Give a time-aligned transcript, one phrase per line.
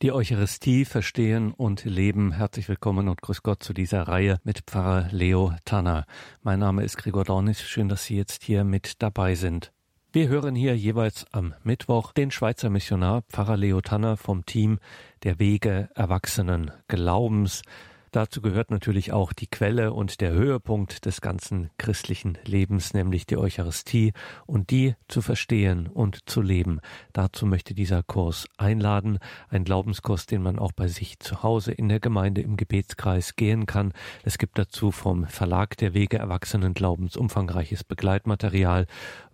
[0.00, 2.30] Die Eucharistie verstehen und leben.
[2.30, 6.06] Herzlich willkommen und grüß Gott zu dieser Reihe mit Pfarrer Leo Tanner.
[6.40, 7.60] Mein Name ist Gregor Dornis.
[7.62, 9.72] Schön, dass Sie jetzt hier mit dabei sind.
[10.12, 14.78] Wir hören hier jeweils am Mittwoch den Schweizer Missionar Pfarrer Leo Tanner vom Team
[15.24, 17.62] der Wege Erwachsenen Glaubens.
[18.10, 23.36] Dazu gehört natürlich auch die Quelle und der Höhepunkt des ganzen christlichen Lebens, nämlich die
[23.36, 24.12] Eucharistie
[24.46, 26.80] und die zu verstehen und zu leben.
[27.12, 29.18] Dazu möchte dieser Kurs einladen,
[29.48, 33.66] ein Glaubenskurs, den man auch bei sich zu Hause in der Gemeinde im Gebetskreis gehen
[33.66, 33.92] kann.
[34.24, 38.86] Es gibt dazu vom Verlag der Wege Erwachsenen Glaubens umfangreiches Begleitmaterial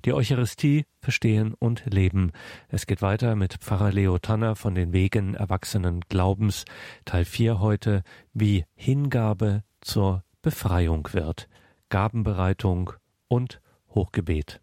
[0.04, 2.32] die Eucharistie verstehen und leben.
[2.68, 6.64] Es geht weiter mit Pfarrer Leo Tanner von den Wegen erwachsenen Glaubens,
[7.04, 11.48] Teil 4 heute, wie Hingabe zur Befreiung wird,
[11.88, 12.92] Gabenbereitung
[13.28, 13.60] und
[13.94, 14.60] Hochgebet.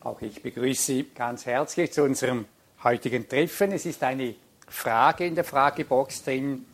[0.00, 2.44] Auch ich begrüße Sie ganz herzlich zu unserem
[2.84, 3.72] heutigen Treffen.
[3.72, 4.34] Es ist eine
[4.68, 6.64] Frage in der Fragebox drin.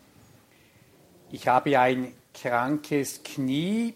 [1.31, 3.95] Ich habe ein krankes Knie,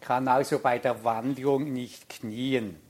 [0.00, 2.87] kann also bei der Wanderung nicht knien.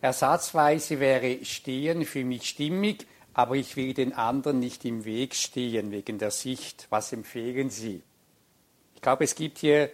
[0.00, 5.90] Ersatzweise wäre Stehen für mich stimmig, aber ich will den anderen nicht im Weg stehen
[5.90, 6.86] wegen der Sicht.
[6.90, 8.02] Was empfehlen Sie?
[8.94, 9.90] Ich glaube, es gibt hier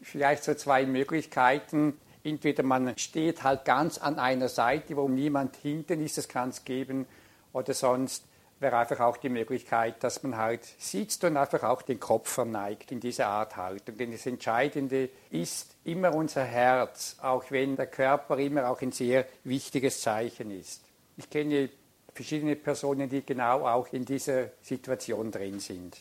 [0.00, 1.98] vielleicht so zwei Möglichkeiten.
[2.22, 6.64] Entweder man steht halt ganz an einer Seite, wo niemand hinten ist, das kann es
[6.64, 7.06] geben,
[7.52, 8.24] oder sonst
[8.60, 12.92] wäre einfach auch die Möglichkeit, dass man halt sitzt und einfach auch den Kopf verneigt
[12.92, 13.96] in dieser Art Haltung.
[13.96, 19.26] Denn das Entscheidende ist immer unser Herz, auch wenn der Körper immer auch ein sehr
[19.44, 20.82] wichtiges Zeichen ist.
[21.16, 21.68] Ich kenne
[22.12, 25.96] verschiedene Personen, die genau auch in dieser Situation drin sind.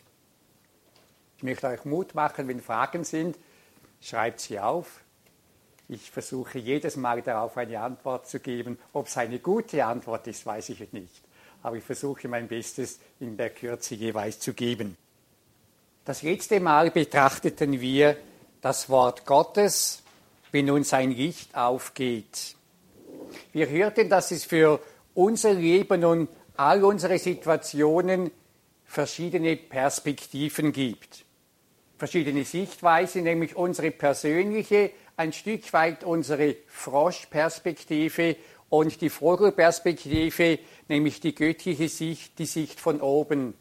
[1.38, 3.38] Ich möchte euch Mut machen, wenn Fragen sind,
[4.00, 5.02] schreibt sie auf.
[5.90, 8.80] Ich versuche jedes Mal darauf eine Antwort zu geben.
[8.94, 11.23] Ob es eine gute Antwort ist, weiß ich nicht
[11.64, 14.98] aber ich versuche mein Bestes in der Kürze jeweils zu geben.
[16.06, 18.18] Das letzte Mal betrachteten wir
[18.62, 20.04] das Wort Gottes,
[20.52, 22.56] wenn uns ein Licht aufgeht.
[23.54, 24.82] Wir hörten, dass es für
[25.14, 28.30] unser Leben und all unsere Situationen
[28.84, 31.26] verschiedene Perspektiven gibt.
[31.98, 38.36] Verschiedene Sichtweisen, nämlich unsere persönliche, ein Stück weit unsere Froschperspektive
[38.74, 40.58] und die Vogelperspektive,
[40.88, 43.54] nämlich die göttliche Sicht, die Sicht von oben.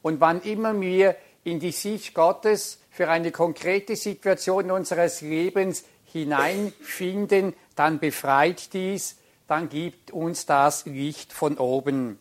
[0.00, 7.54] Und wann immer wir in die Sicht Gottes für eine konkrete Situation unseres Lebens hineinfinden,
[7.74, 9.16] dann befreit dies,
[9.48, 12.20] dann gibt uns das Licht von oben.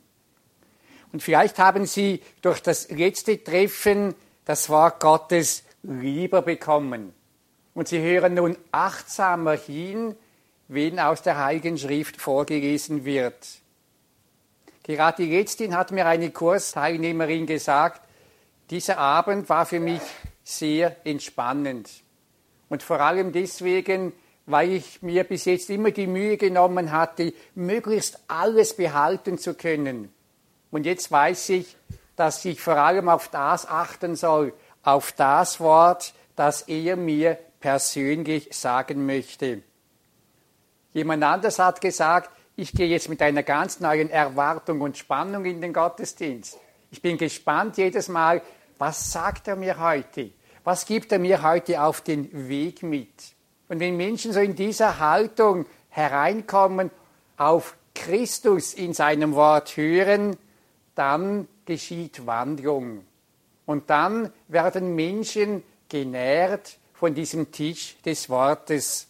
[1.12, 7.14] Und vielleicht haben Sie durch das letzte Treffen das Wort Gottes lieber bekommen.
[7.76, 10.16] Und Sie hören nun achtsamer hin,
[10.74, 13.48] wenn aus der Heiligen Schrift vorgelesen wird.
[14.84, 18.02] Gerade letzthin hat mir eine Kursteilnehmerin gesagt,
[18.70, 20.02] dieser Abend war für mich
[20.44, 21.90] sehr entspannend.
[22.70, 24.14] Und vor allem deswegen,
[24.46, 30.12] weil ich mir bis jetzt immer die Mühe genommen hatte, möglichst alles behalten zu können.
[30.72, 31.78] Und jetzt weiß ich,
[32.16, 38.50] dass ich vor allem auf das achten soll, auf das Wort, das er mir persönlich
[38.52, 39.62] sagen möchte.
[40.94, 45.60] Jemand anders hat gesagt, ich gehe jetzt mit einer ganz neuen Erwartung und Spannung in
[45.60, 46.58] den Gottesdienst.
[46.92, 48.42] Ich bin gespannt jedes Mal,
[48.78, 50.30] was sagt er mir heute?
[50.64, 53.10] Was gibt er mir heute auf den Weg mit?
[53.70, 56.92] Und wenn Menschen so in dieser Haltung hereinkommen,
[57.38, 60.38] auf Christus in seinem Wort hören,
[60.96, 63.04] dann geschieht Wandlung.
[63.66, 69.08] Und dann werden Menschen genährt von diesem Tisch des Wortes.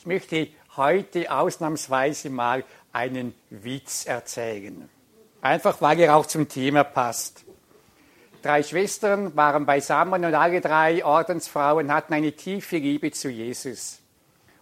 [0.00, 4.88] Ich möchte heute ausnahmsweise mal einen Witz erzählen.
[5.42, 7.44] Einfach weil er auch zum Thema passt.
[8.40, 13.98] Drei Schwestern waren beisammen und alle drei Ordensfrauen hatten eine tiefe Liebe zu Jesus.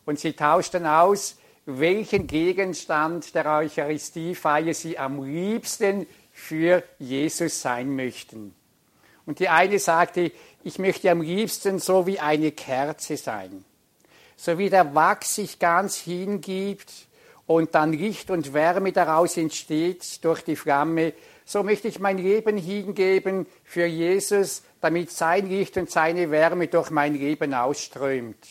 [0.05, 8.57] Und sie tauschten aus, welchen Gegenstand der Eucharistiefeier sie am liebsten für Jesus sein möchten.
[9.25, 10.33] Und die eine sagte,
[10.65, 13.65] ich möchte am liebsten so wie eine Kerze sein
[14.39, 16.93] so wie der Wachs sich ganz hingibt
[17.47, 21.13] und dann Licht und Wärme daraus entsteht durch die Flamme,
[21.45, 26.91] so möchte ich mein Leben hingeben für Jesus, damit sein Licht und seine Wärme durch
[26.91, 28.47] mein Leben ausströmt.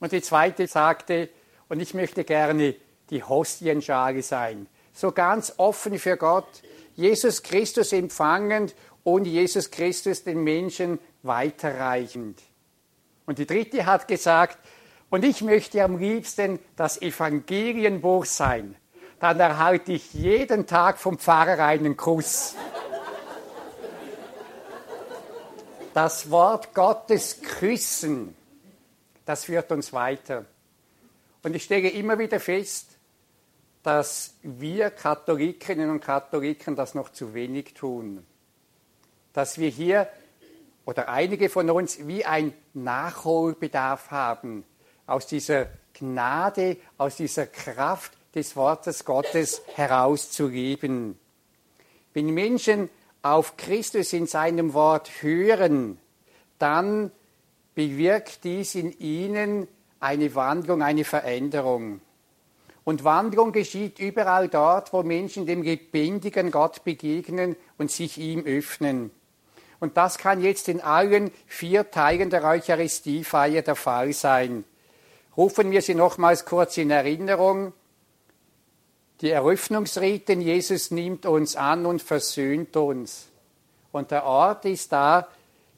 [0.00, 1.28] Und die zweite sagte,
[1.68, 2.74] und ich möchte gerne
[3.10, 6.48] die Hostienschale sein, so ganz offen für Gott,
[6.96, 8.74] Jesus Christus empfangend
[9.04, 12.42] und Jesus Christus den Menschen weiterreichend.
[13.26, 14.58] Und die dritte hat gesagt,
[15.12, 18.76] und ich möchte am liebsten das Evangelienbuch sein,
[19.20, 22.56] dann erhalte ich jeden Tag vom Pfarrer einen Kuss.
[25.92, 28.34] Das Wort Gottes küssen,
[29.26, 30.46] das führt uns weiter.
[31.42, 32.96] Und ich stelle immer wieder fest,
[33.82, 38.24] dass wir Katholikinnen und Katholiken das noch zu wenig tun.
[39.34, 40.08] Dass wir hier
[40.86, 44.64] oder einige von uns wie ein Nachholbedarf haben
[45.12, 51.18] aus dieser Gnade, aus dieser Kraft des Wortes Gottes herauszugeben.
[52.14, 52.88] Wenn Menschen
[53.20, 55.98] auf Christus in seinem Wort hören,
[56.58, 57.12] dann
[57.74, 59.68] bewirkt dies in ihnen
[60.00, 62.00] eine Wandlung, eine Veränderung.
[62.84, 69.10] Und Wandlung geschieht überall dort, wo Menschen dem lebendigen Gott begegnen und sich ihm öffnen.
[69.78, 74.64] Und das kann jetzt in allen vier Teilen der Eucharistiefeier der Fall sein.
[75.36, 77.72] Rufen wir sie nochmals kurz in Erinnerung.
[79.20, 83.28] Die Eröffnungsriten, Jesus nimmt uns an und versöhnt uns.
[83.92, 85.28] Und der Ort ist da,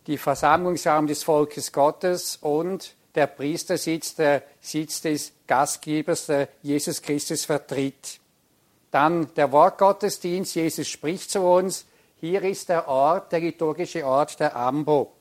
[0.06, 7.44] die Versammlungsraum des Volkes Gottes und der Priestersitz, der Sitz des Gastgebers, der Jesus Christus
[7.44, 8.18] vertritt.
[8.90, 11.86] Dann der Wortgottesdienst, Jesus spricht zu uns.
[12.20, 15.12] Hier ist der Ort, der liturgische Ort der Ambo.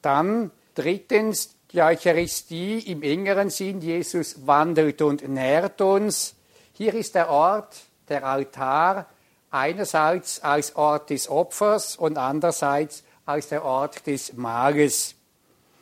[0.00, 3.80] Dann drittens die Eucharistie im engeren Sinn.
[3.80, 6.34] Jesus wandelt und nährt uns.
[6.74, 7.76] Hier ist der Ort,
[8.08, 9.06] der Altar,
[9.50, 15.14] einerseits als Ort des Opfers und andererseits als der Ort des Mahles.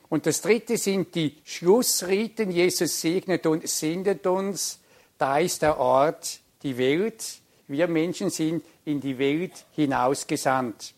[0.08, 2.50] Und das dritte sind die Schlussriten.
[2.50, 4.80] Jesus segnet und sendet uns.
[5.18, 7.24] Da ist der Ort, die Welt.
[7.68, 10.94] Wir Menschen sind in die Welt hinausgesandt.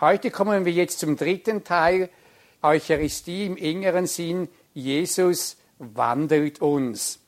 [0.00, 2.10] Heute kommen wir jetzt zum dritten Teil.
[2.66, 4.48] Eucharistie im engeren Sinn.
[4.74, 7.20] Jesus wandelt uns.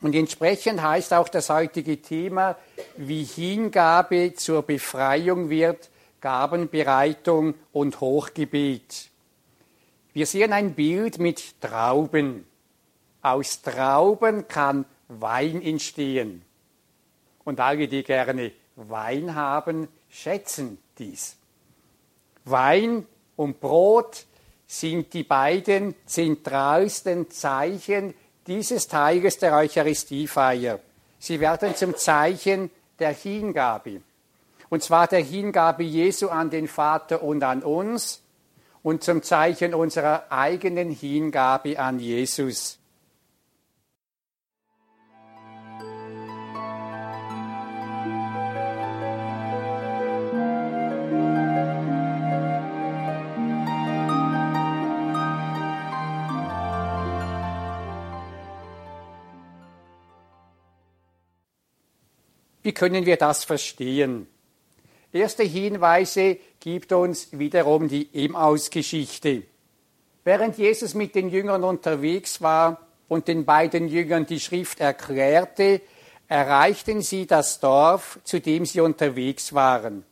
[0.00, 2.56] Und entsprechend heißt auch das heutige Thema,
[2.96, 9.10] wie Hingabe zur Befreiung wird, Gabenbereitung und Hochgebet.
[10.12, 12.46] Wir sehen ein Bild mit Trauben.
[13.22, 16.42] Aus Trauben kann Wein entstehen.
[17.44, 21.36] Und alle, die gerne Wein haben, schätzen dies.
[22.44, 23.06] Wein
[23.36, 24.26] und Brot
[24.66, 28.14] sind die beiden zentralsten Zeichen
[28.46, 30.80] dieses Teiles der Eucharistiefeier.
[31.18, 34.02] Sie werden zum Zeichen der Hingabe.
[34.68, 38.22] Und zwar der Hingabe Jesu an den Vater und an uns
[38.82, 42.78] und zum Zeichen unserer eigenen Hingabe an Jesus.
[62.64, 64.26] Wie können wir das verstehen?
[65.12, 69.42] Erste Hinweise gibt uns wiederum die Emmaus-Geschichte.
[70.24, 75.82] Während Jesus mit den Jüngern unterwegs war und den beiden Jüngern die Schrift erklärte,
[76.26, 80.02] erreichten sie das Dorf, zu dem sie unterwegs waren.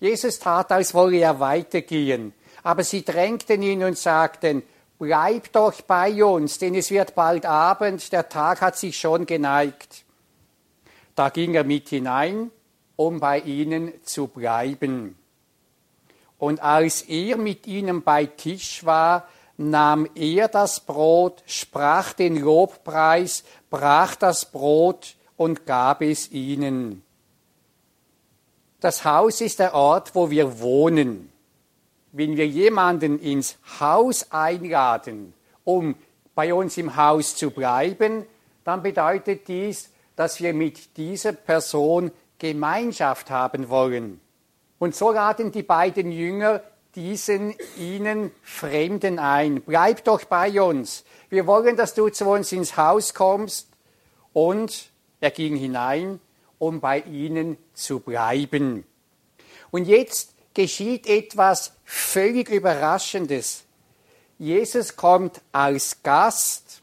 [0.00, 4.62] Jesus tat, als wolle er weitergehen, aber sie drängten ihn und sagten,
[4.98, 10.04] Bleib doch bei uns, denn es wird bald Abend, der Tag hat sich schon geneigt.
[11.14, 12.50] Da ging er mit hinein
[12.96, 15.16] um bei ihnen zu bleiben.
[16.38, 23.44] Und als er mit ihnen bei Tisch war, nahm er das Brot, sprach den Lobpreis,
[23.70, 27.02] brach das Brot und gab es ihnen.
[28.80, 31.30] Das Haus ist der Ort, wo wir wohnen.
[32.10, 35.32] Wenn wir jemanden ins Haus einladen,
[35.64, 35.94] um
[36.34, 38.26] bei uns im Haus zu bleiben,
[38.64, 44.20] dann bedeutet dies, dass wir mit dieser Person Gemeinschaft haben wollen.
[44.78, 46.62] Und so laden die beiden Jünger
[46.94, 49.62] diesen ihnen Fremden ein.
[49.62, 51.04] Bleib doch bei uns.
[51.30, 53.68] Wir wollen, dass du zu uns ins Haus kommst.
[54.32, 54.90] Und
[55.20, 56.20] er ging hinein,
[56.58, 58.84] um bei ihnen zu bleiben.
[59.70, 63.64] Und jetzt geschieht etwas völlig Überraschendes.
[64.38, 66.81] Jesus kommt als Gast.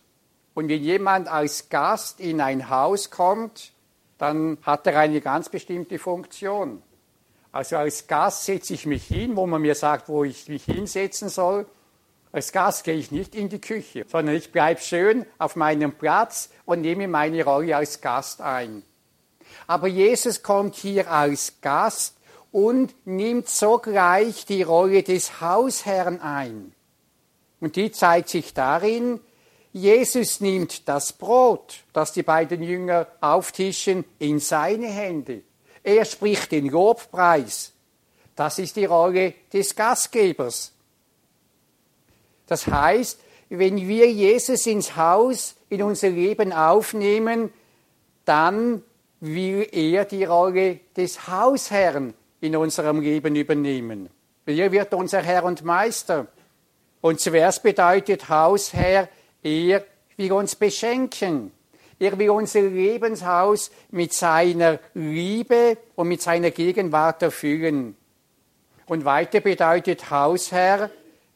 [0.59, 3.71] Und wenn jemand als Gast in ein Haus kommt,
[4.17, 6.83] dann hat er eine ganz bestimmte Funktion.
[7.53, 11.29] Also als Gast setze ich mich hin, wo man mir sagt, wo ich mich hinsetzen
[11.29, 11.65] soll.
[12.33, 16.49] Als Gast gehe ich nicht in die Küche, sondern ich bleibe schön auf meinem Platz
[16.65, 18.83] und nehme meine Rolle als Gast ein.
[19.65, 22.17] Aber Jesus kommt hier als Gast
[22.51, 26.73] und nimmt sogleich die Rolle des Hausherrn ein.
[27.61, 29.21] Und die zeigt sich darin,
[29.79, 35.41] Jesus nimmt das Brot, das die beiden Jünger auftischen, in seine Hände.
[35.83, 37.73] Er spricht den Lobpreis.
[38.35, 40.73] Das ist die Rolle des Gastgebers.
[42.47, 43.19] Das heißt,
[43.49, 47.51] wenn wir Jesus ins Haus, in unser Leben aufnehmen,
[48.25, 48.83] dann
[49.19, 54.09] will er die Rolle des Hausherrn in unserem Leben übernehmen.
[54.45, 56.27] Er wird unser Herr und Meister.
[57.01, 59.09] Und zuerst bedeutet Hausherr,
[59.43, 59.83] er
[60.17, 61.51] will uns beschenken.
[61.99, 67.95] Er will unser Lebenshaus mit seiner Liebe und mit seiner Gegenwart erfüllen.
[68.85, 70.89] Und weiter bedeutet Hausherr,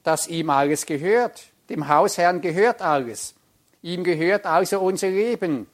[0.04, 1.44] dass ihm alles gehört.
[1.70, 3.36] Dem Hausherrn gehört alles.
[3.82, 5.68] Ihm gehört also unser Leben.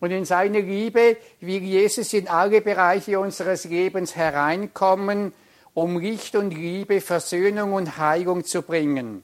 [0.00, 5.32] Und in seiner Liebe will Jesus in alle Bereiche unseres Lebens hereinkommen,
[5.74, 9.22] um Licht und Liebe, Versöhnung und Heilung zu bringen.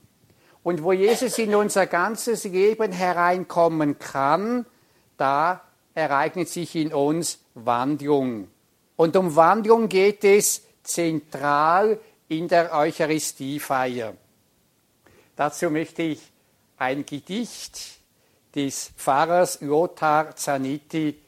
[0.65, 4.67] Und wo Jesus in unser ganzes Leben hereinkommen kann,
[5.17, 5.61] da
[5.95, 8.49] ereignet sich in uns Wandlung.
[8.97, 14.15] Und um Wandlung geht es zentral in der Eucharistiefeier.
[15.37, 16.21] Dazu möchte ich
[16.79, 18.01] ein Gedicht
[18.55, 21.21] des Pfarrers Lothar Zanetti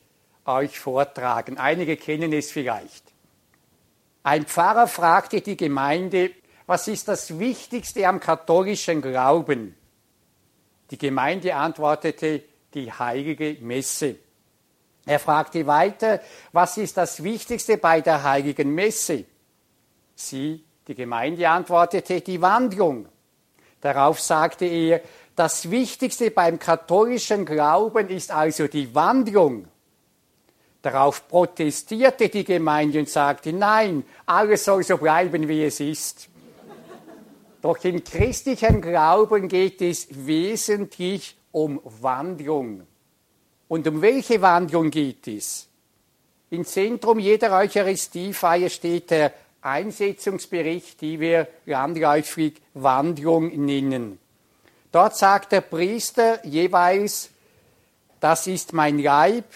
[0.47, 1.59] euch vortragen.
[1.59, 3.05] Einige kennen es vielleicht.
[4.23, 6.31] Ein Pfarrer fragte die Gemeinde,
[6.67, 9.77] was ist das Wichtigste am katholischen Glauben?
[10.91, 12.43] Die Gemeinde antwortete,
[12.75, 14.17] die heilige Messe.
[15.05, 16.21] Er fragte weiter,
[16.53, 19.25] was ist das Wichtigste bei der heiligen Messe?
[20.17, 23.09] Sie, die Gemeinde antwortete, die Wandlung.
[23.81, 25.01] Darauf sagte er,
[25.37, 29.69] das Wichtigste beim katholischen Glauben ist also die Wandlung.
[30.83, 36.29] Darauf protestierte die Gemeinde und sagte, nein, alles soll so bleiben, wie es ist.
[37.67, 42.87] Doch im christlichen Glauben geht es wesentlich um Wandlung.
[43.67, 45.67] Und um welche Wandlung geht es?
[46.51, 49.33] Im Zentrum jeder Eucharistiefeier steht der
[49.63, 54.21] Einsetzungsbericht, die wir landläufig Wandlung nennen.
[54.93, 57.31] Dort sagt der Priester jeweils,
[58.21, 59.47] das ist mein Leib,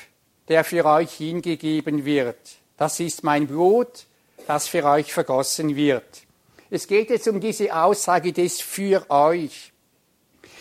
[0.49, 2.57] der für euch hingegeben wird.
[2.77, 4.05] Das ist mein Blut,
[4.49, 6.27] das für euch vergossen wird.
[6.71, 9.73] Es geht jetzt um diese Aussage des für euch.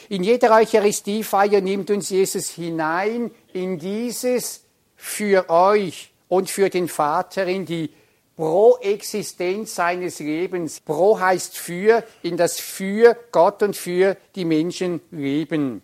[0.10, 4.64] In jeder Eucharistiefeier nimmt uns Jesus hinein in dieses
[4.96, 7.92] für euch und für den Vater, in die
[8.36, 10.80] Pro-Existenz seines Lebens.
[10.80, 15.84] Pro heißt für, in das für Gott und für die Menschen leben.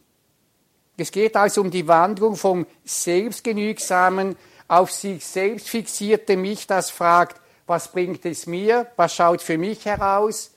[0.98, 7.42] Es geht also um die Wandlung vom selbstgenügsamen auf sich selbst fixierte Mich, das fragt,
[7.68, 10.52] was bringt es mir, was schaut für mich heraus,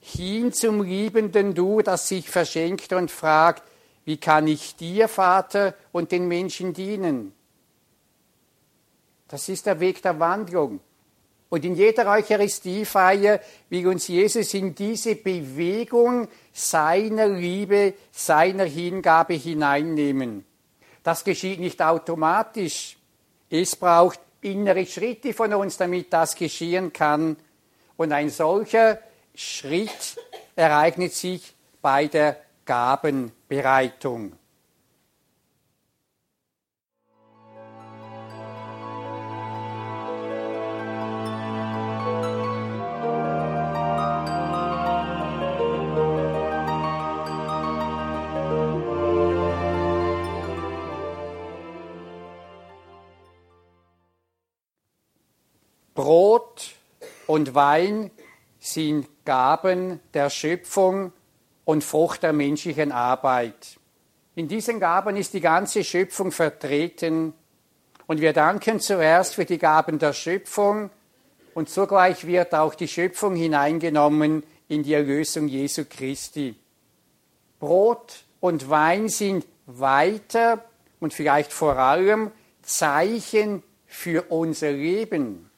[0.00, 3.62] hin zum liebenden Du, das sich verschenkt und fragt,
[4.04, 7.32] wie kann ich dir, Vater, und den Menschen dienen?
[9.28, 10.80] Das ist der Weg der Wandlung.
[11.50, 20.44] Und in jeder Eucharistiefeier will uns Jesus in diese Bewegung seiner Liebe, seiner Hingabe hineinnehmen.
[21.02, 22.96] Das geschieht nicht automatisch.
[23.48, 27.36] Es braucht innere Schritte von uns, damit das geschehen kann.
[27.96, 28.98] Und ein solcher
[29.34, 30.16] Schritt
[30.56, 34.32] ereignet sich bei der Gabenbereitung.
[57.30, 58.10] Und Wein
[58.58, 61.12] sind Gaben der Schöpfung
[61.64, 63.78] und Frucht der menschlichen Arbeit.
[64.34, 67.32] In diesen Gaben ist die ganze Schöpfung vertreten
[68.08, 70.90] und wir danken zuerst für die Gaben der Schöpfung
[71.54, 76.56] und zugleich wird auch die Schöpfung hineingenommen in die Erlösung Jesu Christi.
[77.60, 80.64] Brot und Wein sind weiter
[80.98, 82.32] und vielleicht vor allem
[82.62, 85.49] Zeichen für unser Leben.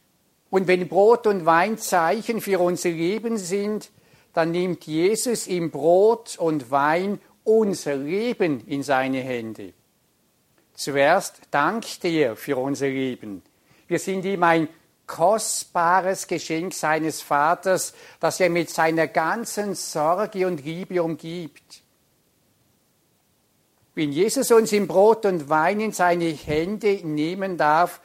[0.52, 3.90] Und wenn Brot und Wein Zeichen für unser Leben sind,
[4.34, 9.72] dann nimmt Jesus im Brot und Wein unser Leben in seine Hände.
[10.74, 13.40] Zuerst dankt er für unser Leben.
[13.88, 14.68] Wir sind ihm ein
[15.06, 21.80] kostbares Geschenk seines Vaters, das er mit seiner ganzen Sorge und Liebe umgibt.
[23.94, 28.02] Wenn Jesus uns im Brot und Wein in seine Hände nehmen darf,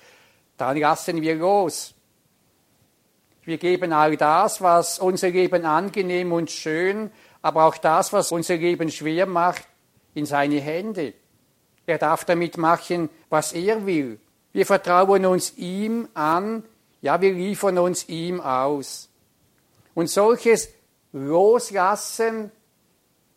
[0.56, 1.94] dann lassen wir los.
[3.48, 7.10] Wir geben all das, was unser Leben angenehm und schön,
[7.42, 9.66] aber auch das, was unser Leben schwer macht,
[10.16, 11.14] in seine Hände.
[11.86, 14.20] Er darf damit machen, was er will.
[14.52, 16.66] Wir vertrauen uns ihm an,
[17.02, 19.08] ja, wir liefern uns ihm aus.
[19.96, 20.68] Und solches
[21.14, 22.52] Loslassen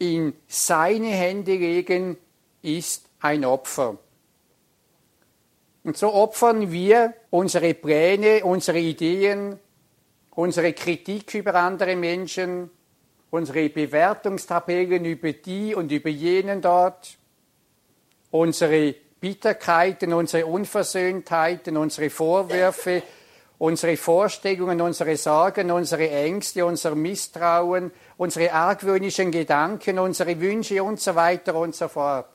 [0.01, 2.17] in seine Hände legen
[2.63, 3.97] ist ein Opfer.
[5.85, 9.61] Und so opfern wir unsere Pläne, unsere Ideen,
[10.41, 12.71] unsere Kritik über andere Menschen,
[13.31, 17.19] unsere Bewertungstabellen über die und über jenen dort,
[18.31, 23.03] unsere Bitterkeiten, unsere Unversöhntheiten, unsere Vorwürfe,
[23.59, 31.15] unsere Vorstellungen, unsere Sorgen, unsere Ängste, unser Misstrauen, unsere argwöhnischen Gedanken, unsere Wünsche und so
[31.15, 32.31] weiter und so fort.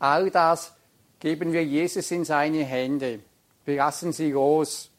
[0.00, 0.74] All das
[1.20, 3.20] geben wir Jesus in seine Hände.
[3.64, 4.89] Wir lassen sie los.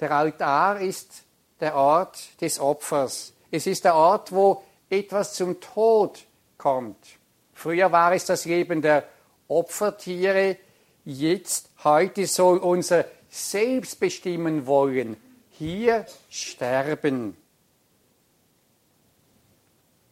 [0.00, 1.24] Der Altar ist
[1.60, 3.34] der Ort des Opfers.
[3.50, 6.24] Es ist der Ort, wo etwas zum Tod
[6.56, 6.96] kommt.
[7.52, 9.04] Früher war es das Leben der
[9.48, 10.56] Opfertiere,
[11.04, 15.16] jetzt, heute soll unser Selbst bestimmen wollen,
[15.50, 17.36] hier sterben.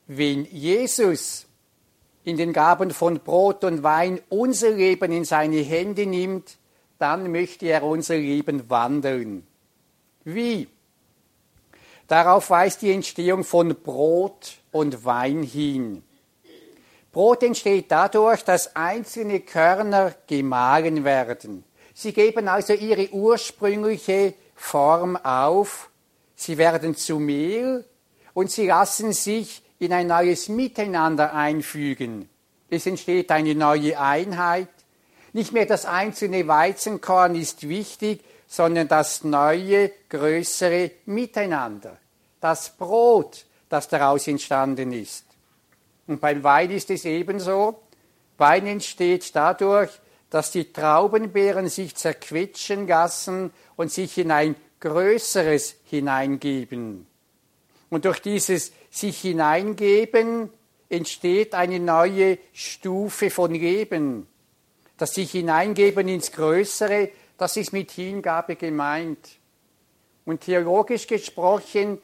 [0.06, 1.46] Wenn Jesus
[2.24, 6.58] in den Gaben von Brot und Wein unser Leben in seine Hände nimmt,
[6.98, 9.47] dann möchte er unser Leben wandeln.
[10.24, 10.68] Wie?
[12.06, 16.02] Darauf weist die Entstehung von Brot und Wein hin.
[17.12, 21.64] Brot entsteht dadurch, dass einzelne Körner gemahlen werden.
[21.94, 25.90] Sie geben also ihre ursprüngliche Form auf,
[26.34, 27.84] sie werden zu Mehl
[28.34, 32.28] und sie lassen sich in ein neues Miteinander einfügen.
[32.70, 34.68] Es entsteht eine neue Einheit.
[35.32, 41.98] Nicht mehr das einzelne Weizenkorn ist wichtig, sondern das neue, größere Miteinander.
[42.40, 45.26] Das Brot, das daraus entstanden ist.
[46.06, 47.82] Und beim Wein ist es ebenso.
[48.38, 49.90] Wein entsteht dadurch,
[50.30, 57.06] dass die Traubenbeeren sich zerquetschen lassen und sich in ein Größeres hineingeben.
[57.90, 60.50] Und durch dieses sich hineingeben
[60.88, 64.26] entsteht eine neue Stufe von Leben.
[64.96, 69.38] Das sich hineingeben ins Größere, das ist mit Hingabe gemeint.
[70.26, 71.98] Und theologisch gesprochen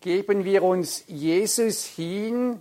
[0.00, 2.60] geben wir uns Jesus hin,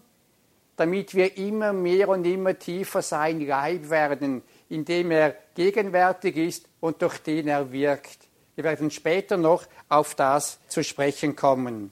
[0.76, 7.02] damit wir immer mehr und immer tiefer sein Leib werden, indem er gegenwärtig ist und
[7.02, 8.20] durch den er wirkt.
[8.56, 11.92] Wir werden später noch auf das zu sprechen kommen.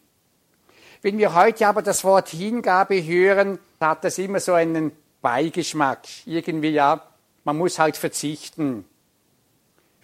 [1.02, 6.02] Wenn wir heute aber das Wort Hingabe hören, hat das immer so einen Beigeschmack.
[6.26, 7.02] Irgendwie ja,
[7.44, 8.86] man muss halt verzichten.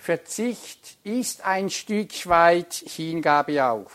[0.02, 3.92] Verzicht ist ein Stück weit Hingabe auch.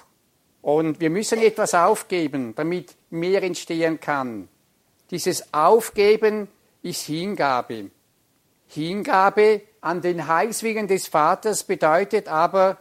[0.63, 4.49] Und wir müssen etwas aufgeben, damit mehr entstehen kann.
[5.11, 6.47] Dieses Aufgeben
[6.81, 7.91] ist Hingabe.
[8.69, 12.79] Hingabe an den Heilswillen des Vaters bedeutet aber,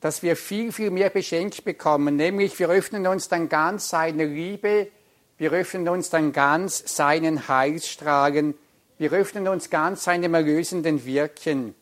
[0.00, 2.16] dass wir viel, viel mehr beschenkt bekommen.
[2.16, 4.88] Nämlich wir öffnen uns dann ganz seiner Liebe,
[5.36, 8.54] wir öffnen uns dann ganz seinen Heilsstrahlen,
[8.98, 11.76] wir öffnen uns ganz seinem erlösenden Wirken.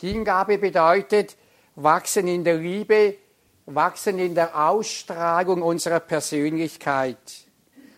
[0.00, 1.36] Hingabe bedeutet
[1.74, 3.16] wachsen in der Liebe,
[3.66, 7.18] wachsen in der Ausstrahlung unserer Persönlichkeit.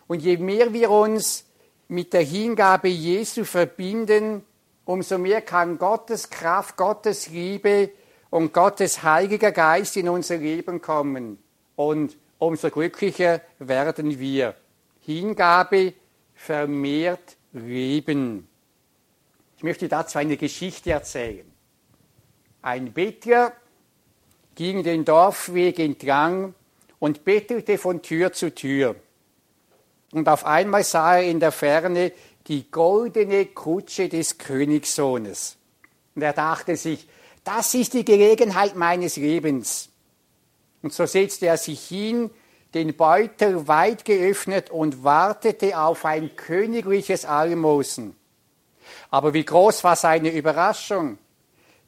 [0.07, 1.45] Und je mehr wir uns
[1.89, 4.45] mit der Hingabe Jesu verbinden,
[4.85, 7.91] umso mehr kann Gottes Kraft, Gottes Liebe
[8.31, 11.39] und Gottes heiliger Geist in unser Leben kommen.
[11.77, 14.55] Und umso glücklicher werden wir.
[15.01, 15.95] Hingabe
[16.35, 18.49] vermehrt Leben.
[19.57, 21.50] Ich möchte dazu eine Geschichte erzählen.
[22.63, 23.53] Ein Bettler
[24.55, 26.55] ging den Dorfweg entlang
[26.99, 28.97] und bettelte von Tür zu Tür.
[30.13, 32.13] Und auf einmal sah er in der Ferne
[32.47, 35.57] die goldene Kutsche des Königssohnes.
[36.15, 37.09] Und er dachte sich,
[37.45, 39.89] das ist die Gelegenheit meines Lebens.
[40.83, 42.31] Und so setzte er sich hin,
[42.75, 48.17] den Beutel weit geöffnet und wartete auf ein königliches Almosen.
[49.11, 51.19] Aber wie groß war seine Überraschung?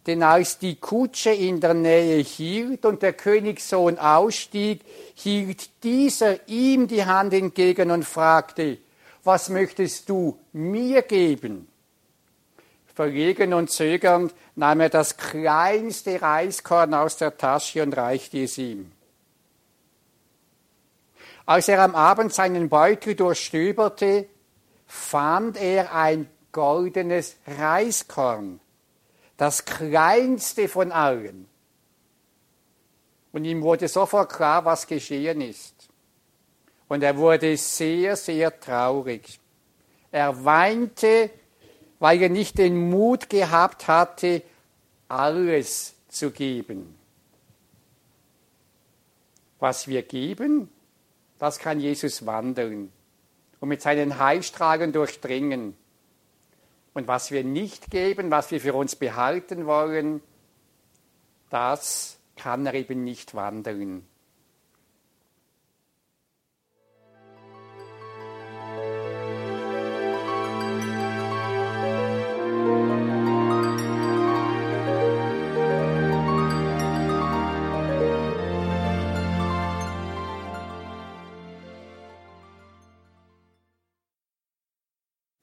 [0.07, 4.81] Denn als die Kutsche in der Nähe hielt und der Königssohn ausstieg,
[5.15, 8.79] hielt dieser ihm die Hand entgegen und fragte,
[9.23, 11.69] was möchtest du mir geben?
[12.95, 18.93] Verlegen und zögernd nahm er das kleinste Reiskorn aus der Tasche und reichte es ihm.
[21.47, 24.27] Als er am Abend seinen Beutel durchstöberte,
[24.87, 28.61] fand er ein goldenes Reiskorn,
[29.43, 31.49] das kleinste von allen.
[33.33, 35.89] Und ihm wurde sofort klar, was geschehen ist.
[36.87, 39.41] Und er wurde sehr, sehr traurig.
[40.13, 41.29] Er weinte,
[41.99, 44.43] weil er nicht den Mut gehabt hatte,
[45.09, 46.95] alles zu geben.
[49.59, 50.71] Was wir geben,
[51.41, 52.93] das kann Jesus wandeln
[53.59, 55.77] und mit seinen Heilstrahlen durchdringen.
[56.95, 60.21] Und was wir nicht geben, was wir für uns behalten wollen,
[61.51, 64.07] das kann er eben nicht wandeln.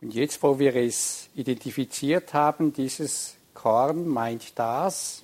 [0.10, 5.24] Und jetzt, wo wir es identifiziert haben, dieses Korn meint das,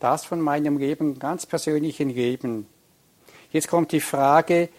[0.00, 2.66] das von meinem Leben, ganz persönlichen Leben.
[3.52, 4.70] Jetzt kommt die Frage,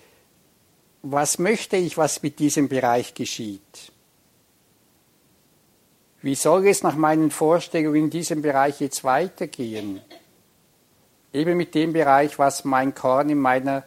[1.04, 3.94] was möchte ich, was mit diesem Bereich geschieht?
[6.22, 10.02] Wie soll es nach meinen Vorstellungen in diesem Bereich jetzt weitergehen?
[11.32, 13.86] Eben mit dem Bereich, was mein Korn in meiner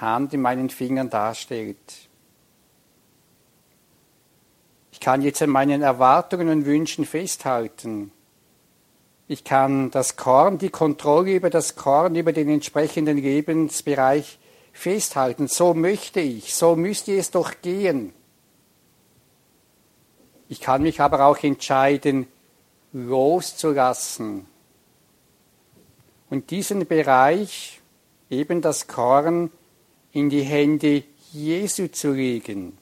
[0.00, 2.08] Hand, in meinen Fingern darstellt.
[5.00, 8.12] Ich kann jetzt an meinen Erwartungen und Wünschen festhalten.
[9.28, 14.38] Ich kann das Korn, die Kontrolle über das Korn, über den entsprechenden Lebensbereich
[14.74, 15.48] festhalten.
[15.48, 18.12] So möchte ich, so müsste es doch gehen.
[20.50, 22.26] Ich kann mich aber auch entscheiden,
[22.92, 24.44] loszulassen
[26.28, 27.80] und diesen Bereich,
[28.28, 29.50] eben das Korn,
[30.12, 32.76] in die Hände Jesu zu legen.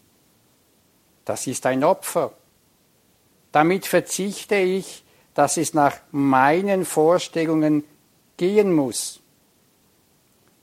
[1.28, 2.32] Das ist ein Opfer.
[3.52, 7.84] Damit verzichte ich, dass es nach meinen Vorstellungen
[8.38, 9.20] gehen muss.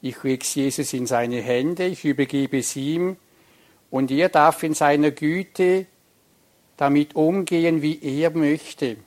[0.02, 3.18] Ich lege es Jesus in seine Hände, ich übergebe es ihm
[3.92, 5.86] und er darf in seiner Güte
[6.78, 8.98] damit umgehen, wie er möchte.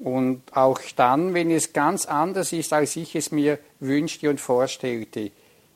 [0.00, 5.30] Und auch dann, wenn es ganz anders ist, als ich es mir wünschte und vorstellte.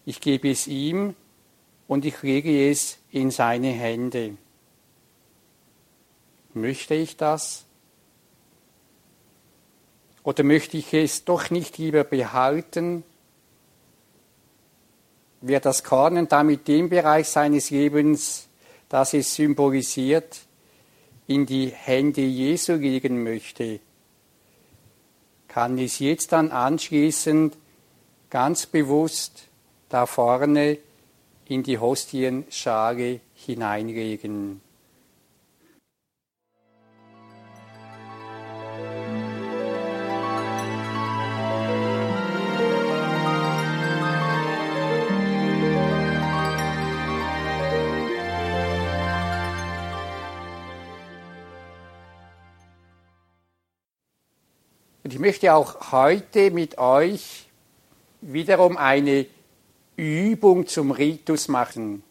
[0.05, 1.15] Ich gebe es ihm
[1.89, 4.37] und ich lege es in seine Hände.
[6.55, 7.65] Möchte ich das?
[10.23, 13.05] Oder möchte ich es doch nicht lieber behalten?
[15.41, 18.49] Wer das Korn damit den Bereich seines Lebens,
[18.89, 20.41] das es symbolisiert,
[21.29, 23.81] in die Hände Jesu legen möchte,
[25.49, 27.57] kann es jetzt dann anschließend
[28.31, 29.45] ganz bewusst
[29.89, 30.79] da vorne
[31.49, 34.61] in die Hostienschale hineinlegen.
[55.05, 57.47] Und ich möchte auch heute mit euch
[58.23, 59.27] wiederum eine
[59.97, 62.03] Übung zum Ritus machen.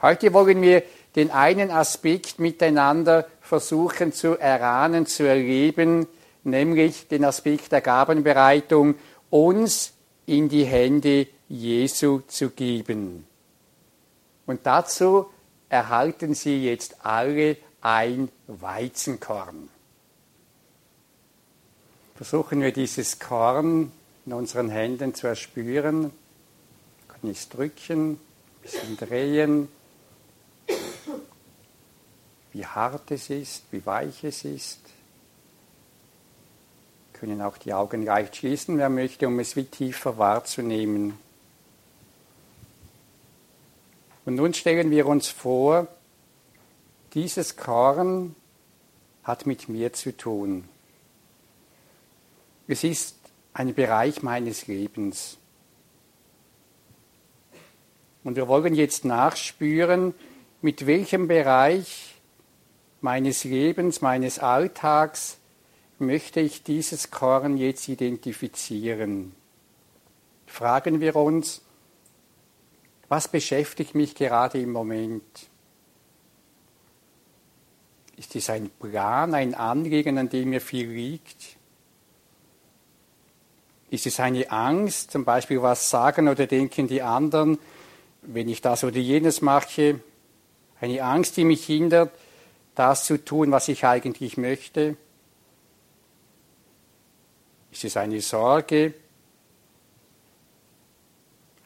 [0.00, 0.82] Heute wollen wir
[1.14, 6.06] den einen Aspekt miteinander versuchen zu erahnen, zu erleben,
[6.44, 8.94] nämlich den Aspekt der Gabenbereitung,
[9.30, 9.92] uns
[10.26, 13.26] in die Hände Jesu zu geben.
[14.46, 15.26] Und dazu
[15.68, 19.68] erhalten Sie jetzt alle ein Weizenkorn.
[22.14, 23.92] Versuchen wir dieses Korn
[24.26, 26.02] in unseren Händen zu erspüren.
[26.04, 28.18] Wir können es drücken, ein
[28.62, 29.68] bisschen drehen,
[32.52, 34.80] wie hart es ist, wie weich es ist.
[37.12, 41.18] Wir können auch die Augen leicht schließen, wer möchte, um es wie tiefer wahrzunehmen.
[44.24, 45.88] Und nun stellen wir uns vor,
[47.14, 48.36] dieses Korn
[49.24, 50.68] hat mit mir zu tun.
[52.68, 53.21] Es ist
[53.54, 55.38] ein Bereich meines Lebens.
[58.24, 60.14] Und wir wollen jetzt nachspüren,
[60.60, 62.14] mit welchem Bereich
[63.00, 65.38] meines Lebens, meines Alltags
[65.98, 69.34] möchte ich dieses Korn jetzt identifizieren.
[70.46, 71.62] Fragen wir uns,
[73.08, 75.48] was beschäftigt mich gerade im Moment?
[78.16, 81.56] Ist es ein Plan, ein Anliegen, an dem mir viel liegt?
[83.92, 87.58] Ist es eine Angst, zum Beispiel was sagen oder denken die anderen,
[88.22, 90.00] wenn ich das oder jenes mache?
[90.80, 92.10] Eine Angst, die mich hindert,
[92.74, 94.96] das zu tun, was ich eigentlich möchte?
[97.70, 98.94] Ist es eine Sorge,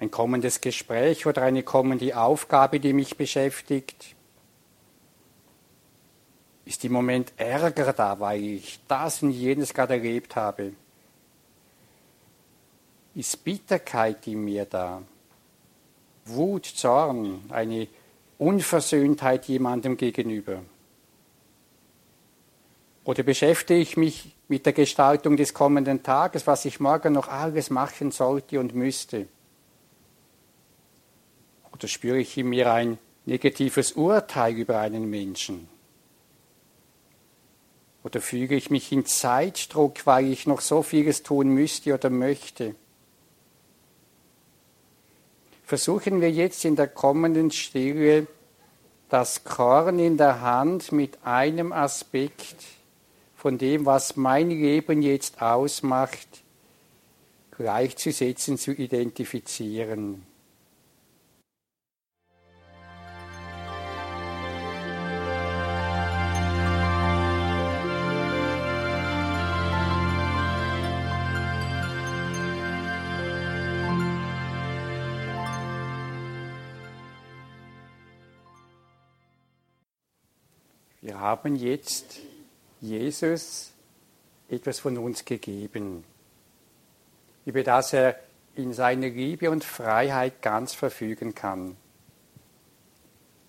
[0.00, 4.16] ein kommendes Gespräch oder eine kommende Aufgabe, die mich beschäftigt?
[6.64, 10.72] Ist im Moment Ärger da, weil ich das und jenes gerade erlebt habe?
[13.16, 15.02] Ist Bitterkeit in mir da?
[16.26, 17.88] Wut, Zorn, eine
[18.37, 20.61] Unversöhntheit jemandem gegenüber?
[23.05, 27.70] Oder beschäftige ich mich mit der Gestaltung des kommenden Tages, was ich morgen noch alles
[27.70, 29.29] machen sollte und müsste?
[31.72, 35.68] Oder spüre ich in mir ein negatives Urteil über einen Menschen?
[38.05, 42.74] Oder fühle ich mich in Zeitdruck, weil ich noch so vieles tun müsste oder möchte?
[45.66, 48.29] Versuchen wir jetzt in der kommenden Stille
[49.09, 52.62] das Korn in der Hand mit einem Aspekt
[53.35, 56.29] von dem, was mein Leben jetzt ausmacht,
[57.50, 60.24] gleichzusetzen, zu identifizieren.
[81.16, 82.18] Wir haben jetzt
[82.83, 83.70] Jesus
[84.50, 86.05] etwas von uns gegeben,
[87.46, 88.18] über das er
[88.55, 91.79] in seiner Liebe und Freiheit ganz verfügen kann.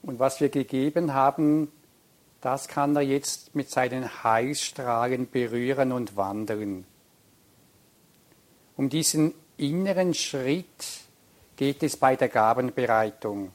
[0.01, 1.69] Und was wir gegeben haben,
[2.39, 6.86] das kann er jetzt mit seinen Heilstrahlen berühren und wandeln.
[8.77, 11.01] Um diesen inneren Schritt
[11.58, 13.51] geht es bei der Gabenbereitung.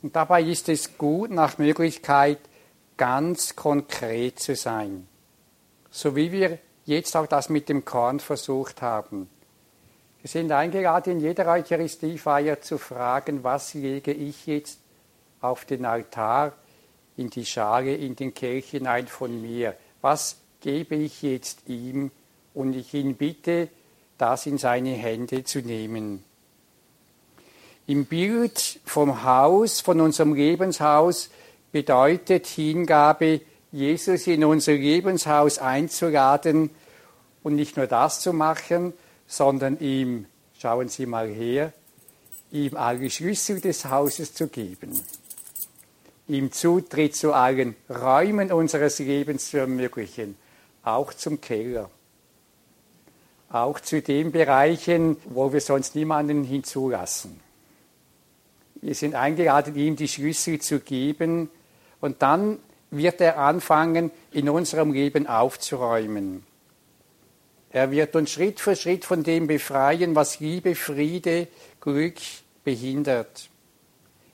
[0.00, 2.38] Und dabei ist es gut, nach Möglichkeit
[3.02, 5.08] ganz konkret zu sein.
[5.90, 9.28] So wie wir jetzt auch das mit dem Korn versucht haben.
[10.20, 14.78] Wir sind eingeladen, in jeder Eucharistiefeier zu fragen, was lege ich jetzt
[15.40, 16.52] auf den Altar,
[17.16, 19.74] in die Schale, in den Kelch hinein von mir?
[20.00, 22.12] Was gebe ich jetzt ihm?
[22.54, 23.68] Und ich ihn bitte,
[24.16, 26.22] das in seine Hände zu nehmen.
[27.88, 31.30] Im Bild vom Haus, von unserem Lebenshaus,
[31.72, 33.40] bedeutet Hingabe,
[33.72, 36.70] Jesus in unser Lebenshaus einzuladen
[37.42, 38.92] und nicht nur das zu machen,
[39.26, 40.26] sondern ihm,
[40.58, 41.72] schauen Sie mal her,
[42.50, 45.00] ihm alle Schlüssel des Hauses zu geben,
[46.28, 50.36] ihm Zutritt zu allen Räumen unseres Lebens zu ermöglichen,
[50.82, 51.90] auch zum Keller,
[53.48, 57.40] auch zu den Bereichen, wo wir sonst niemanden hinzulassen.
[58.82, 61.48] Wir sind eingeladen, ihm die Schlüssel zu geben,
[62.02, 62.58] und dann
[62.90, 66.44] wird er anfangen, in unserem Leben aufzuräumen.
[67.70, 71.48] Er wird uns Schritt für Schritt von dem befreien, was Liebe, Friede,
[71.80, 72.16] Glück
[72.64, 73.48] behindert.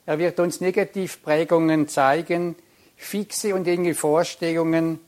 [0.07, 2.57] Er wird uns Negativprägungen zeigen,
[2.96, 4.98] fixe und enge Vorstellungen,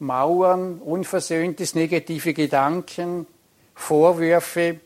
[0.00, 3.26] Mauern, unversöhntes negative Gedanken,
[3.74, 4.80] Vorwürfe,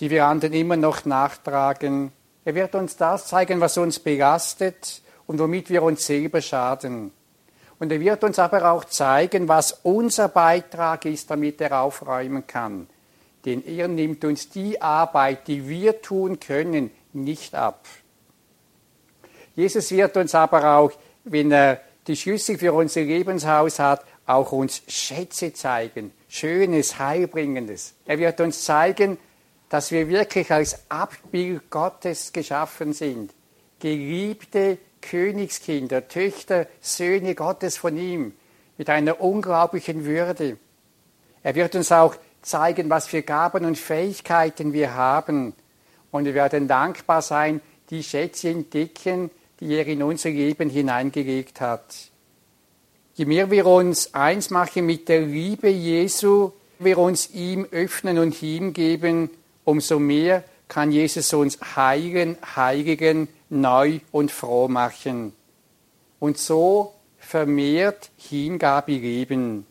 [0.00, 2.10] die wir anderen immer noch nachtragen.
[2.44, 7.12] Er wird uns das zeigen, was uns belastet, und womit wir uns selber schaden.
[7.78, 12.86] Und er wird uns aber auch zeigen, was unser Beitrag ist, damit er aufräumen kann.
[13.44, 17.84] Denn er nimmt uns die Arbeit, die wir tun können, nicht ab.
[19.54, 20.92] Jesus wird uns aber auch,
[21.24, 27.94] wenn er die Schlüssel für unser Lebenshaus hat, auch uns Schätze zeigen, Schönes, Heilbringendes.
[28.06, 29.18] Er wird uns zeigen,
[29.68, 33.32] dass wir wirklich als Abbild Gottes geschaffen sind.
[33.78, 38.32] Geliebte Königskinder, Töchter, Söhne Gottes von ihm,
[38.78, 40.56] mit einer unglaublichen Würde.
[41.42, 45.54] Er wird uns auch zeigen, was für Gaben und Fähigkeiten wir haben.
[46.10, 51.94] Und wir werden dankbar sein, die Schätze entdecken, die er in unser Leben hineingelegt hat.
[53.14, 58.34] Je mehr wir uns eins machen mit der Liebe Jesu, wir uns ihm öffnen und
[58.34, 59.30] hingeben,
[59.64, 60.42] umso mehr
[60.74, 65.32] kann Jesus uns heilen, heiligen, neu und froh machen.
[66.18, 69.66] Und so vermehrt Hingabe leben.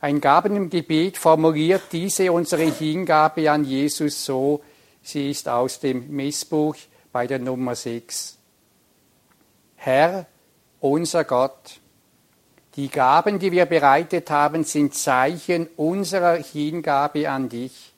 [0.00, 4.62] Ein Gaben im Gebet formuliert diese unsere Hingabe an Jesus so,
[5.02, 6.76] sie ist aus dem Messbuch
[7.12, 8.38] bei der Nummer 6.
[9.76, 10.26] Herr,
[10.80, 11.80] unser Gott,
[12.76, 17.93] die Gaben, die wir bereitet haben, sind Zeichen unserer Hingabe an dich.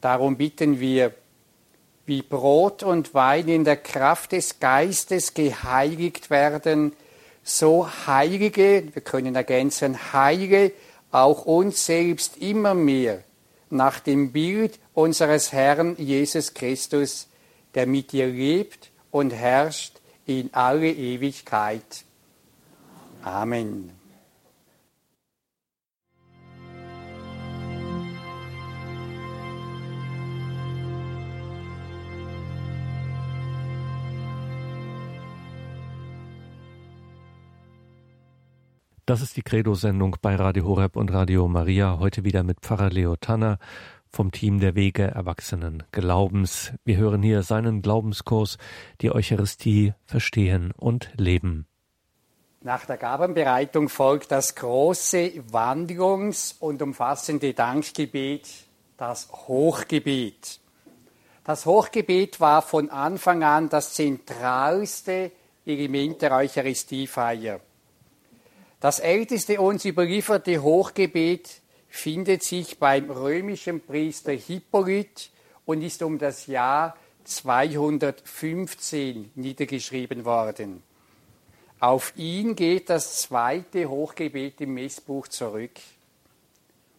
[0.00, 1.14] Darum bitten wir,
[2.06, 6.92] wie Brot und Wein in der Kraft des Geistes geheiligt werden,
[7.42, 10.72] so heilige, wir können ergänzen, heilige
[11.10, 13.22] auch uns selbst immer mehr
[13.70, 17.28] nach dem Bild unseres Herrn Jesus Christus,
[17.74, 22.04] der mit dir lebt und herrscht in alle Ewigkeit.
[23.22, 23.99] Amen.
[39.10, 41.98] Das ist die Credo-Sendung bei Radio Horeb und Radio Maria.
[41.98, 43.58] Heute wieder mit Pfarrer Leo Tanner
[44.08, 46.74] vom Team der Wege Erwachsenen Glaubens.
[46.84, 48.56] Wir hören hier seinen Glaubenskurs,
[49.00, 51.66] die Eucharistie verstehen und leben.
[52.60, 58.46] Nach der Gabenbereitung folgt das große Wandlungs- und umfassende Dankgebet,
[58.96, 60.60] das Hochgebet.
[61.42, 65.32] Das Hochgebet war von Anfang an das zentralste
[65.66, 67.58] Element der Eucharistiefeier.
[68.80, 75.30] Das älteste uns überlieferte Hochgebet findet sich beim römischen Priester Hippolyt
[75.66, 80.82] und ist um das Jahr 215 niedergeschrieben worden.
[81.78, 85.78] Auf ihn geht das zweite Hochgebet im Messbuch zurück.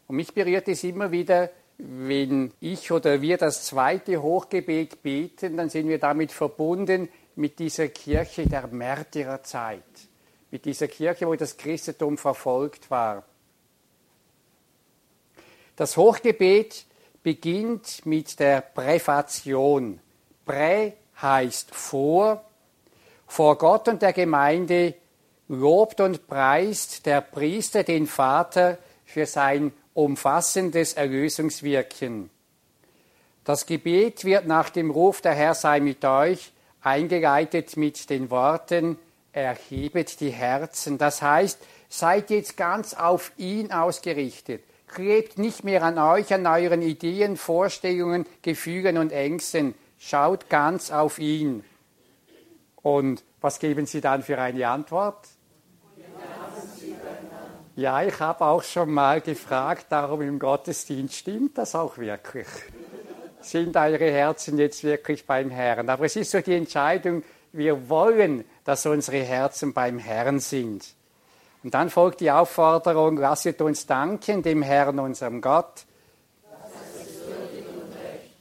[0.05, 5.69] Und mich berührt es immer wieder, wenn ich oder wir das zweite Hochgebet beten, dann
[5.69, 10.10] sind wir damit verbunden mit dieser Kirche der Märtyrerzeit
[10.51, 13.23] mit dieser Kirche, wo das Christentum verfolgt war.
[15.77, 16.85] Das Hochgebet
[17.23, 19.99] beginnt mit der Präfation.
[20.45, 22.43] Prä heißt vor,
[23.25, 24.95] vor Gott und der Gemeinde
[25.47, 32.29] lobt und preist der Priester den Vater für sein umfassendes Erlösungswirken.
[33.43, 38.97] Das Gebet wird nach dem Ruf der Herr sei mit euch eingeleitet mit den Worten
[39.33, 40.97] erhebet die Herzen.
[40.97, 44.63] Das heißt, seid jetzt ganz auf ihn ausgerichtet.
[44.87, 49.73] Klebt nicht mehr an euch, an euren Ideen, Vorstellungen, Gefühlen und Ängsten.
[49.97, 51.63] Schaut ganz auf ihn.
[52.81, 55.27] Und was geben Sie dann für eine Antwort?
[57.75, 62.47] Ja, ich habe auch schon mal gefragt, darum im Gottesdienst, stimmt das auch wirklich?
[63.39, 65.89] Sind eure Herzen jetzt wirklich beim Herrn?
[65.89, 70.93] Aber es ist so die Entscheidung, wir wollen dass unsere Herzen beim Herrn sind.
[71.63, 75.85] Und dann folgt die Aufforderung, lasset uns danken dem Herrn, unserem Gott.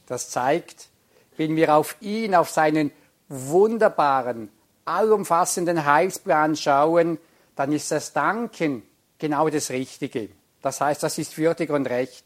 [0.07, 0.89] Das zeigt,
[1.37, 2.91] wenn wir auf ihn, auf seinen
[3.29, 4.49] wunderbaren,
[4.85, 7.17] allumfassenden Heilsplan schauen,
[7.55, 8.83] dann ist das Danken
[9.17, 10.29] genau das Richtige.
[10.61, 12.25] Das heißt, das ist würdig und recht.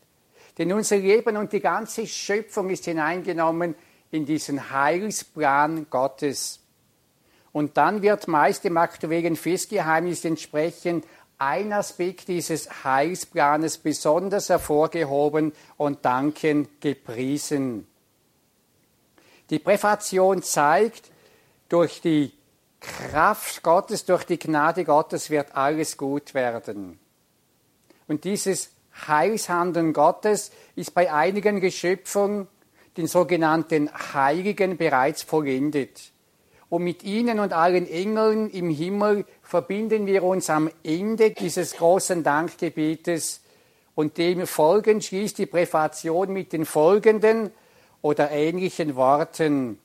[0.57, 3.75] Denn unser Leben und die ganze Schöpfung ist hineingenommen
[4.11, 6.61] in diesen Heilsplan Gottes.
[7.55, 11.05] Und dann wird meist im aktuellen Festgeheimnis entsprechend
[11.37, 17.87] ein Aspekt dieses Heilsplanes besonders hervorgehoben und danken gepriesen.
[19.49, 21.09] Die Präfation zeigt,
[21.69, 22.33] durch die
[22.81, 26.99] Kraft Gottes, durch die Gnade Gottes wird alles gut werden.
[28.09, 28.71] Und dieses
[29.07, 32.49] Heilshandeln Gottes ist bei einigen Geschöpfen,
[32.97, 36.11] den sogenannten Heiligen, bereits vollendet.
[36.75, 42.21] Und mit ihnen und allen Engeln im Himmel verbinden wir uns am Ende dieses großen
[42.21, 43.39] Dankgebetes
[43.95, 47.51] und dem folgend schließt die Präfation mit den folgenden
[48.01, 49.79] oder ähnlichen Worten.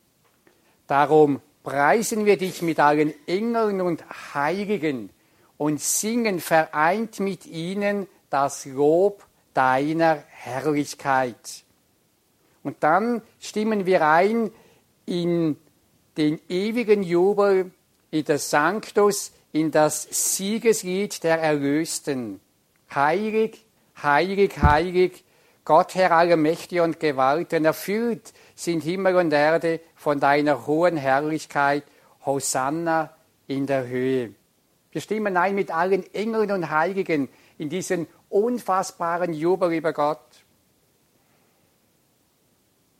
[0.88, 4.03] Darum preisen wir dich mit allen Engeln und
[4.35, 5.11] Heiligen
[5.59, 9.24] und singen vereint mit ihnen das Lob
[9.55, 11.62] deiner Herrlichkeit.
[12.64, 14.50] Und dann stimmen wir ein
[15.07, 15.57] in
[16.16, 17.70] den ewigen Jubel
[18.10, 22.40] in das Sanctus, in das Siegeslied der Erlösten.
[22.94, 23.64] Heilig,
[24.02, 25.24] heilig, heilig,
[25.64, 31.84] Gott Herr aller Mächte und Gewalten, erfüllt sind Himmel und Erde von deiner hohen Herrlichkeit.
[32.24, 33.14] Hosanna
[33.46, 34.34] in der Höhe.
[34.92, 40.20] Wir stimmen ein mit allen Engeln und Heiligen in diesen unfassbaren Jubel über Gott.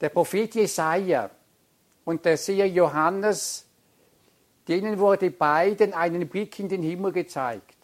[0.01, 1.31] Der Prophet Jesaja
[2.11, 3.67] und der Seher Johannes,
[4.67, 7.77] denen wurde beiden einen Blick in den Himmel gezeigt.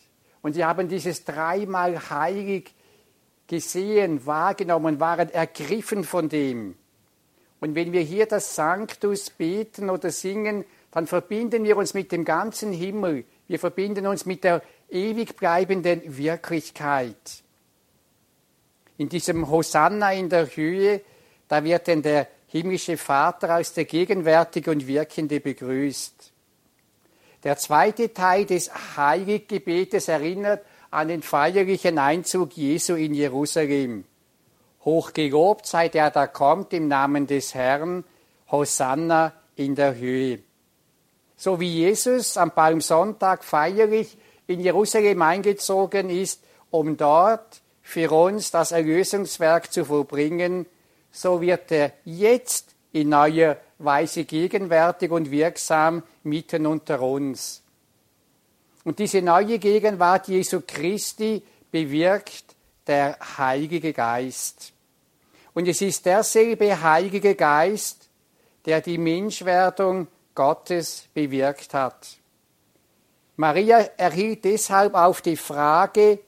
[0.42, 2.74] Und sie haben dieses dreimal heilig
[3.46, 6.74] gesehen, wahrgenommen, waren ergriffen von dem.
[7.60, 12.24] Und wenn wir hier das Sanctus beten oder singen, dann verbinden wir uns mit dem
[12.24, 13.24] ganzen Himmel.
[13.46, 14.60] Wir verbinden uns mit der
[14.90, 17.44] ewig bleibenden Wirklichkeit.
[18.98, 21.00] In diesem Hosanna in der Höhe,
[21.46, 22.26] da wird denn der
[22.56, 26.32] himmlische Vater als der Gegenwärtige und Wirkende begrüßt.
[27.44, 34.04] Der zweite Teil des Heiliggebetes erinnert an den feierlichen Einzug Jesu in Jerusalem.
[34.84, 38.04] Hochgelobt sei der da kommt im Namen des Herrn,
[38.50, 40.40] Hosanna in der Höhe.
[41.36, 48.72] So wie Jesus am Palmsonntag feierlich in Jerusalem eingezogen ist, um dort für uns das
[48.72, 50.66] Erlösungswerk zu vollbringen,
[51.16, 57.62] so wird er jetzt in neuer Weise gegenwärtig und wirksam mitten unter uns.
[58.84, 62.44] Und diese neue Gegenwart Jesu Christi bewirkt
[62.86, 64.72] der Heilige Geist.
[65.54, 68.08] Und es ist derselbe Heilige Geist,
[68.66, 72.08] der die Menschwerdung Gottes bewirkt hat.
[73.36, 76.18] Maria erhielt deshalb auf die Frage,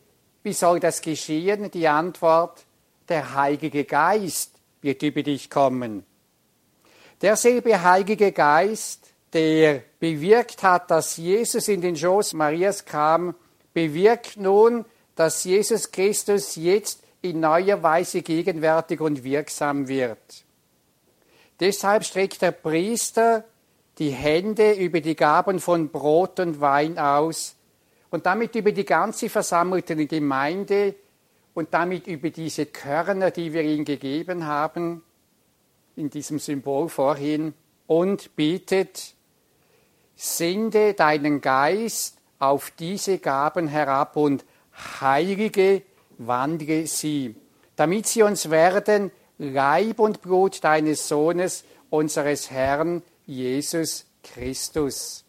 [0.43, 2.65] wie soll das geschehen, die Antwort,
[3.09, 6.05] der Heilige Geist wird über dich kommen.
[7.21, 13.35] Derselbe Heilige Geist, der bewirkt hat, dass Jesus in den Schoß Marias kam,
[13.75, 20.45] bewirkt nun, dass Jesus Christus jetzt in neuer Weise gegenwärtig und wirksam wird.
[21.59, 23.45] Deshalb streckt der Priester
[23.99, 27.57] die Hände über die Gaben von Brot und Wein aus
[28.11, 30.95] und damit über die ganze versammelte Gemeinde
[31.59, 35.03] und damit über diese Körner, die wir ihm gegeben haben,
[35.97, 37.53] in diesem Symbol vorhin,
[37.89, 39.15] und betet,
[40.15, 44.45] sende deinen Geist auf diese Gaben herab und
[45.01, 45.83] heilige,
[46.19, 47.35] wandle sie,
[47.75, 55.25] damit sie uns werden Leib und Blut deines Sohnes, unseres Herrn Jesus Christus.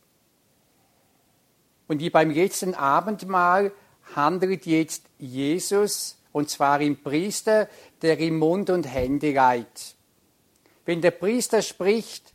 [1.87, 3.71] Und wie beim letzten Abendmahl
[4.15, 7.67] handelt jetzt Jesus, und zwar im Priester,
[8.01, 9.95] der ihm Mund und Hände leiht.
[10.85, 12.33] Wenn der Priester spricht,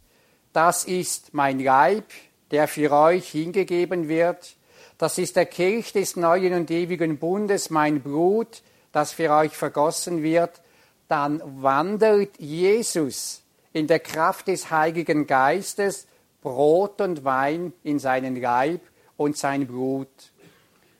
[0.52, 2.04] das ist mein Leib,
[2.50, 4.56] der für euch hingegeben wird,
[4.98, 10.22] das ist der Kelch des neuen und ewigen Bundes, mein Blut, das für euch vergossen
[10.22, 10.60] wird,
[11.08, 13.42] dann wandelt Jesus
[13.72, 16.06] in der Kraft des Heiligen Geistes
[16.40, 18.82] Brot und Wein in seinen Leib
[19.16, 20.08] und sein Blut.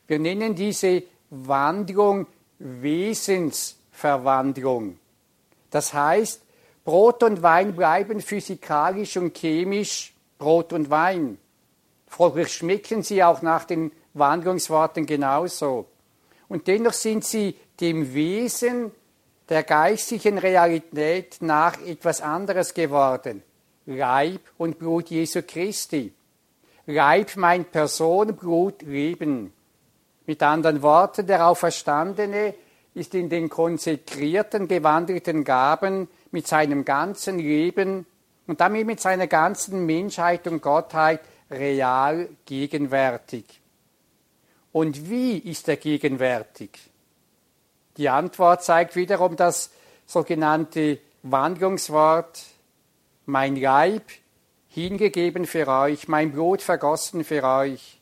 [0.07, 2.27] Wir nennen diese Wandlung
[2.59, 4.97] Wesensverwandlung.
[5.69, 6.41] Das heißt,
[6.83, 11.37] Brot und Wein bleiben physikalisch und chemisch Brot und Wein.
[12.07, 15.87] Folglich schmecken sie auch nach den Wandlungsworten genauso.
[16.47, 18.91] Und dennoch sind sie dem Wesen
[19.49, 23.43] der geistigen Realität nach etwas anderes geworden.
[23.85, 26.13] Leib und Blut Jesu Christi.
[26.87, 29.51] Leib meint Person, Blut Leben.
[30.25, 32.55] Mit anderen Worten, der Auferstandene
[32.93, 38.05] ist in den konsekrierten, gewandelten Gaben mit seinem ganzen Leben
[38.47, 41.21] und damit mit seiner ganzen Menschheit und Gottheit
[41.51, 43.45] real gegenwärtig.
[44.71, 46.71] Und wie ist er gegenwärtig?
[47.97, 49.71] Die Antwort zeigt wiederum das
[50.05, 52.43] sogenannte Wandlungswort,
[53.25, 54.03] mein Leib
[54.67, 58.01] hingegeben für euch, mein Blut vergossen für euch.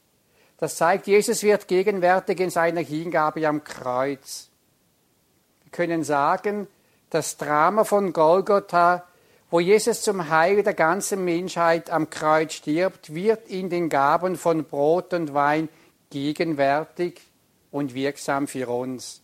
[0.57, 4.49] Das zeigt, Jesus wird gegenwärtig in seiner Hingabe am Kreuz.
[5.63, 6.67] Wir können sagen,
[7.09, 9.05] das Drama von Golgotha,
[9.49, 14.63] wo Jesus zum Heil der ganzen Menschheit am Kreuz stirbt, wird in den Gaben von
[14.63, 15.69] Brot und Wein
[16.09, 17.21] gegenwärtig
[17.71, 19.21] und wirksam für uns.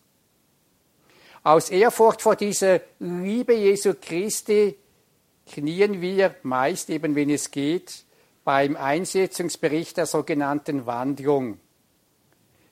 [1.44, 4.78] Aus Ehrfurcht vor dieser Liebe Jesu Christi
[5.48, 8.04] knien wir meist eben, wenn es geht,
[8.44, 11.60] beim Einsetzungsbericht der sogenannten Wandlung.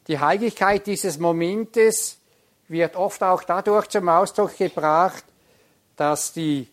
[0.08, 2.18] Die Heiligkeit dieses Momentes
[2.68, 5.24] wird oft auch dadurch zum Ausdruck gebracht,
[5.96, 6.68] dass die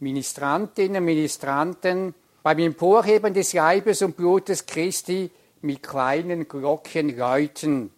[0.00, 5.30] Ministrantinnen und Ministranten beim Emporheben des Leibes und Blutes Christi
[5.62, 7.90] mit kleinen Glocken läuten.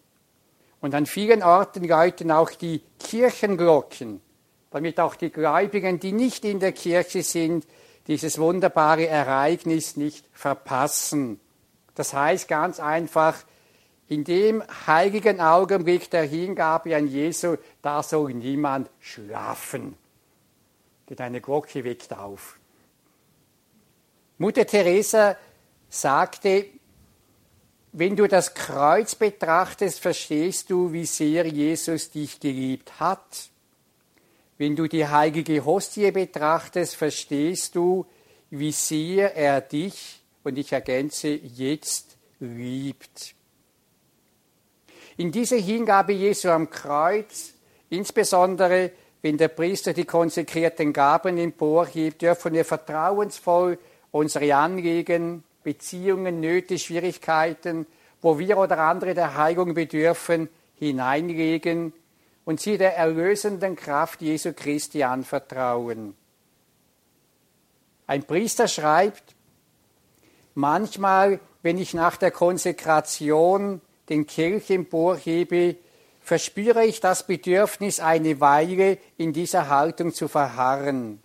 [0.80, 4.20] Und an vielen Orten läuten auch die Kirchenglocken,
[4.70, 7.66] damit auch die Gläubigen, die nicht in der Kirche sind,
[8.08, 11.38] dieses wunderbare Ereignis nicht verpassen.
[11.94, 13.36] Das heißt ganz einfach,
[14.08, 19.96] in dem heiligen Augenblick der Hingabe an Jesu, da soll niemand schlafen.
[21.08, 22.58] Denn eine Glocke weckt auf.
[24.38, 25.36] Mutter Teresa
[25.90, 26.66] sagte,
[27.92, 33.50] wenn du das Kreuz betrachtest, verstehst du, wie sehr Jesus dich geliebt hat.
[34.58, 38.04] Wenn du die heilige Hostie betrachtest, verstehst du,
[38.50, 43.34] wie sehr er dich, und ich ergänze, jetzt liebt.
[45.16, 47.54] In dieser Hingabe Jesu am Kreuz,
[47.88, 53.78] insbesondere wenn der Priester die konsekrierten Gaben emporhebt, dürfen wir vertrauensvoll
[54.10, 57.86] unsere Anliegen, Beziehungen, Nöte, Schwierigkeiten,
[58.22, 61.92] wo wir oder andere der Heilung bedürfen, hineinlegen
[62.48, 66.14] und sie der erlösenden Kraft Jesu Christi anvertrauen.
[68.06, 69.34] Ein Priester schreibt,
[70.54, 75.76] manchmal, wenn ich nach der Konsekration den Kelch emporhebe,
[76.22, 81.22] verspüre ich das Bedürfnis, eine Weile in dieser Haltung zu verharren.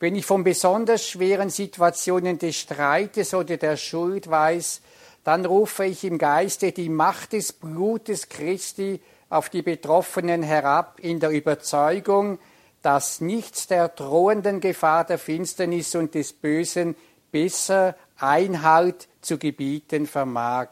[0.00, 4.80] Wenn ich von besonders schweren Situationen des Streites oder der Schuld weiß,
[5.22, 11.20] dann rufe ich im Geiste die Macht des Blutes Christi auf die Betroffenen herab in
[11.20, 12.38] der Überzeugung,
[12.82, 16.94] dass nichts der drohenden Gefahr der Finsternis und des Bösen
[17.32, 20.68] besser Einhalt zu gebieten vermag.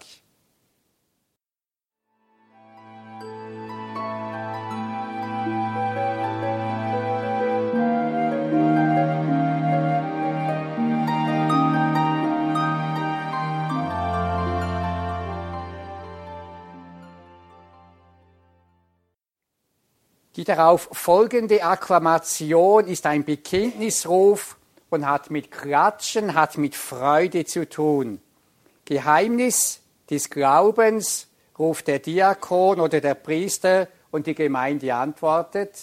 [20.37, 24.57] Die darauf folgende Akklamation ist ein Bekenntnisruf
[24.91, 28.20] und hat mit Klatschen, hat mit Freude zu tun.
[28.85, 29.80] Geheimnis
[30.11, 35.78] des Glaubens ruft der Diakon oder der Priester und die Gemeinde antwortet.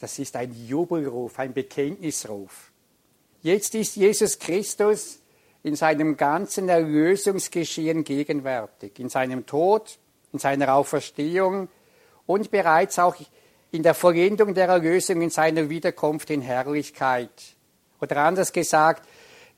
[0.00, 2.70] Das ist ein Jubelruf, ein Bekenntnisruf.
[3.42, 5.20] Jetzt ist Jesus Christus
[5.62, 9.98] in seinem ganzen Erlösungsgeschehen gegenwärtig, in seinem Tod,
[10.32, 11.68] in seiner Auferstehung
[12.26, 13.16] und bereits auch
[13.70, 17.30] in der Vollendung der Erlösung in seiner Wiederkunft in Herrlichkeit.
[18.00, 19.06] Oder anders gesagt,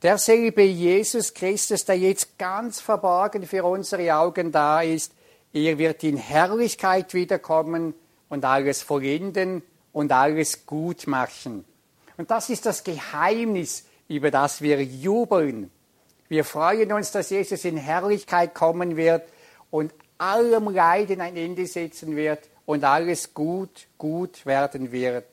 [0.01, 5.13] derselbe Jesus Christus, der jetzt ganz verborgen für unsere Augen da ist,
[5.53, 7.93] er wird in Herrlichkeit wiederkommen
[8.29, 11.65] und alles vollenden und alles gut machen.
[12.21, 15.71] Und das ist das Geheimnis, über das wir jubeln.
[16.29, 19.23] Wir freuen uns, dass Jesus in Herrlichkeit kommen wird
[19.71, 25.25] und allem Leiden ein Ende setzen wird und alles gut, gut werden wird.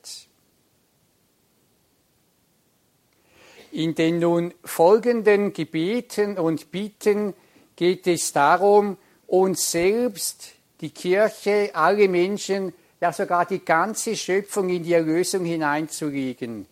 [3.71, 7.35] In den nun folgenden Gebeten und Bitten
[7.75, 14.81] geht es darum, uns selbst, die Kirche, alle Menschen, ja sogar die ganze Schöpfung in
[14.81, 16.65] die Erlösung hineinzulegen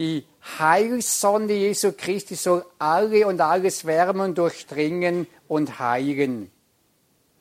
[0.00, 0.24] die
[0.58, 6.50] Heilssonne Jesu Christi soll alle und alles wärmen, durchdringen und heilen.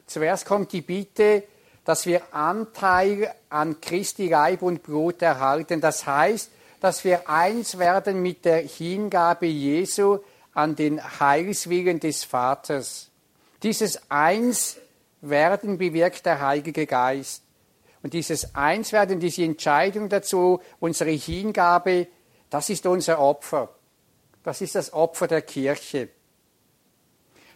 [0.05, 1.43] Zuerst kommt die Bitte,
[1.85, 5.79] dass wir Anteil an Christi Leib und Blut erhalten.
[5.79, 6.51] Das heißt,
[6.81, 10.19] dass wir eins werden mit der Hingabe Jesu
[10.53, 13.09] an den Heilswillen des Vaters.
[13.63, 17.41] Dieses Einswerden bewirkt der Heilige Geist.
[18.03, 22.07] Und dieses Einswerden, diese Entscheidung dazu, unsere Hingabe
[22.49, 23.69] das ist unser Opfer.
[24.43, 26.09] Das ist das Opfer der Kirche.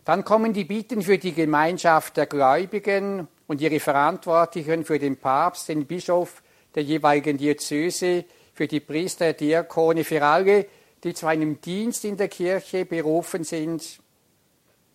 [0.05, 5.69] Dann kommen die Bitten für die Gemeinschaft der Gläubigen und ihre Verantwortlichen für den Papst,
[5.69, 6.43] den Bischof
[6.75, 10.67] der jeweiligen Diözese, für die Priester, Diakone, für alle,
[11.03, 13.99] die zu einem Dienst in der Kirche berufen sind.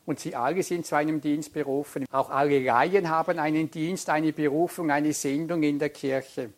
[0.06, 2.06] Und sie alle sind zu einem Dienst berufen.
[2.10, 6.50] Auch alle Laien haben einen Dienst, eine Berufung, eine Sendung in der Kirche.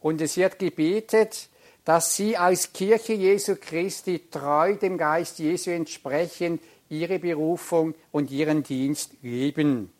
[0.00, 1.48] Und es wird gebetet,
[1.90, 8.62] dass sie als Kirche Jesu Christi treu dem Geist Jesu entsprechend ihre Berufung und ihren
[8.62, 9.90] Dienst leben.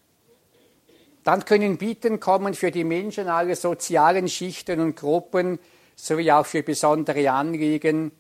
[1.25, 5.59] Dann können Bitten kommen für die Menschen aller sozialen Schichten und Gruppen
[5.97, 8.13] sowie auch für besondere Anliegen.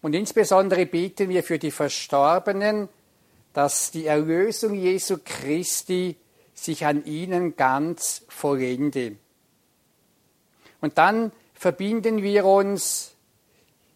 [0.00, 2.88] Und insbesondere beten wir für die Verstorbenen,
[3.52, 6.16] dass die Erlösung Jesu Christi
[6.54, 9.16] sich an ihnen ganz vollende.
[10.80, 13.16] Und dann verbinden wir uns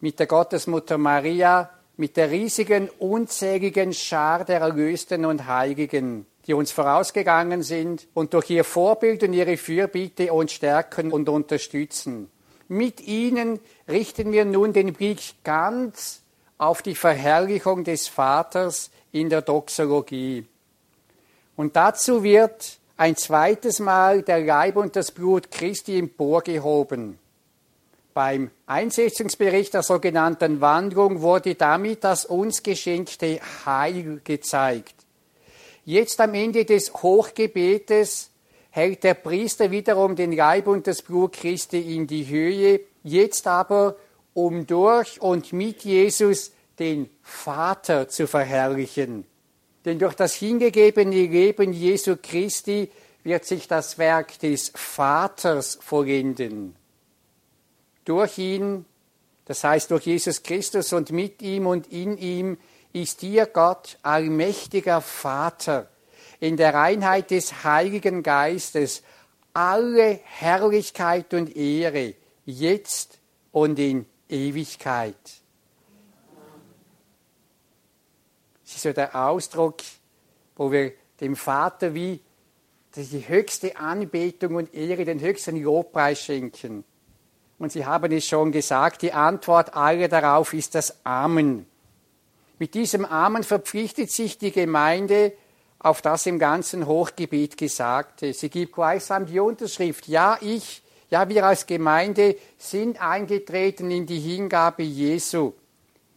[0.03, 6.73] mit der Gottesmutter Maria, mit der riesigen, unzähligen Schar der Erlösten und Heiligen, die uns
[6.73, 12.29] vorausgegangen sind und durch ihr Vorbild und ihre Fürbitte uns stärken und unterstützen.
[12.67, 16.23] Mit ihnen richten wir nun den Blick ganz
[16.59, 20.47] auf die Verherrlichung des Vaters in der Doxologie.
[21.55, 27.21] Und dazu wird ein zweites Mal der Leib und das Blut Christi emporgehoben.
[28.15, 34.95] Beim Einsetzungsbericht der sogenannten Wanderung wurde damit das uns geschenkte Heil gezeigt.
[35.85, 38.31] Jetzt am Ende des Hochgebetes
[38.71, 43.97] hält der Priester wiederum den Leib und das Blut Christi in die Höhe, jetzt aber,
[44.35, 49.25] um durch und mit Jesus den Vater zu verherrlichen.
[49.85, 52.91] Denn durch das hingegebene Leben Jesu Christi
[53.25, 56.77] wird sich das Werk des Vaters vollenden.
[58.05, 58.85] Durch ihn
[59.45, 62.59] Das heißt, durch Jesus Christus und mit ihm und in ihm
[62.93, 65.89] ist dir Gott, allmächtiger Vater,
[66.41, 69.03] in der Einheit des Heiligen Geistes
[69.53, 73.19] alle Herrlichkeit und Ehre, jetzt
[73.51, 75.17] und in Ewigkeit.
[78.65, 79.83] Das ist so der Ausdruck,
[80.57, 82.21] wo wir dem Vater wie
[82.97, 86.85] die höchste Anbetung und Ehre, den höchsten Lobpreis schenken.
[87.63, 91.65] Und Sie haben es schon gesagt, die Antwort aller darauf ist das Amen.
[92.59, 95.33] Mit diesem Amen verpflichtet sich die Gemeinde
[95.79, 98.33] auf das im ganzen Hochgebiet Gesagte.
[98.33, 104.19] Sie gibt gleichsam die Unterschrift, ja, ich, ja, wir als Gemeinde sind eingetreten in die
[104.19, 105.53] Hingabe Jesu.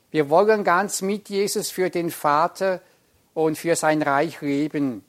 [0.10, 2.82] Wir wollen ganz mit Jesus für den Vater
[3.36, 5.06] und für sein Reich leben.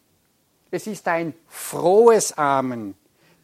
[0.70, 2.94] Es ist ein frohes Amen.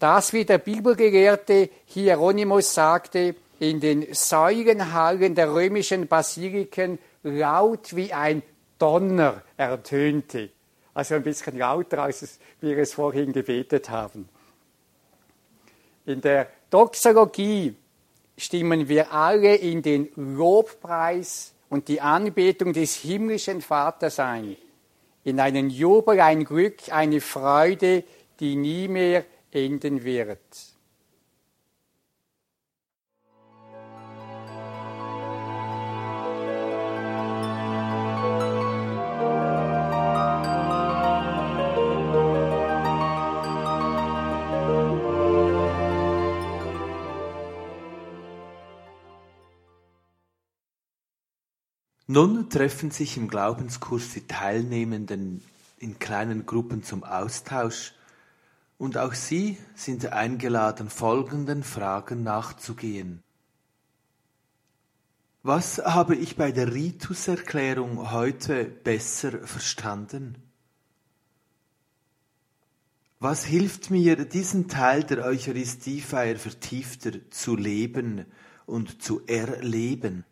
[0.02, 8.42] Das, wie der Bibelgelehrte Hieronymus sagte, in den Säulenhallen der römischen Basiliken laut wie ein
[8.80, 10.50] Donner ertönte.
[10.92, 14.28] Also ein bisschen lauter, als wir es vorhin gebetet haben.
[16.04, 17.76] In der Doxologie
[18.36, 24.56] stimmen wir alle in den Lobpreis und die Anbetung des himmlischen Vaters ein.
[25.22, 28.02] In einen Jubel, ein Glück, eine Freude,
[28.40, 30.40] die nie mehr enden wird.
[52.08, 55.42] Nun treffen sich im Glaubenskurs die Teilnehmenden
[55.78, 57.94] in kleinen Gruppen zum Austausch
[58.82, 63.22] und auch sie sind eingeladen, folgenden Fragen nachzugehen.
[65.44, 70.34] Was habe ich bei der Rituserklärung heute besser verstanden?
[73.20, 78.26] Was hilft mir, diesen Teil der Eucharistiefeier vertiefter zu leben
[78.66, 80.24] und zu erleben?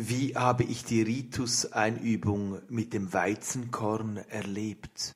[0.00, 5.12] Wie habe ich die Ritus-Einübung mit dem Weizenkorn erlebt?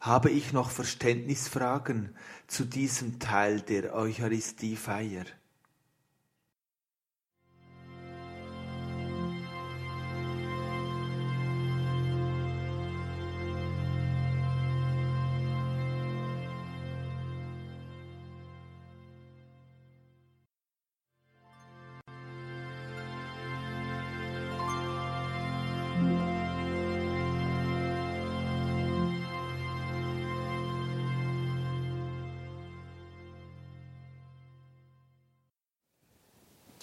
[0.00, 2.16] Habe ich noch Verständnisfragen
[2.48, 5.26] zu diesem Teil der Eucharistiefeier?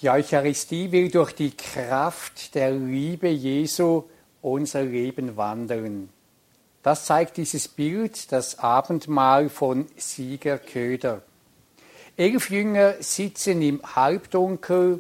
[0.04, 4.04] Die Eucharistie will durch die Kraft der Liebe Jesu
[4.42, 6.10] unser Leben wandeln.
[6.82, 11.22] Das zeigt dieses Bild, das Abendmahl von Sieger Köder.
[12.18, 15.00] Elf Jünger sitzen im Halbdunkel,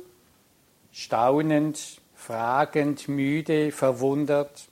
[0.94, 4.70] staunend, fragend, müde, verwundert.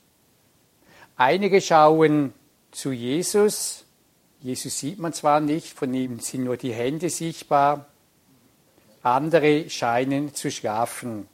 [1.17, 2.33] Einige schauen
[2.71, 3.83] zu Jesus.
[4.39, 7.90] Jesus sieht man zwar nicht, von ihm sind nur die Hände sichtbar
[9.03, 11.27] andere scheinen zu schlafen.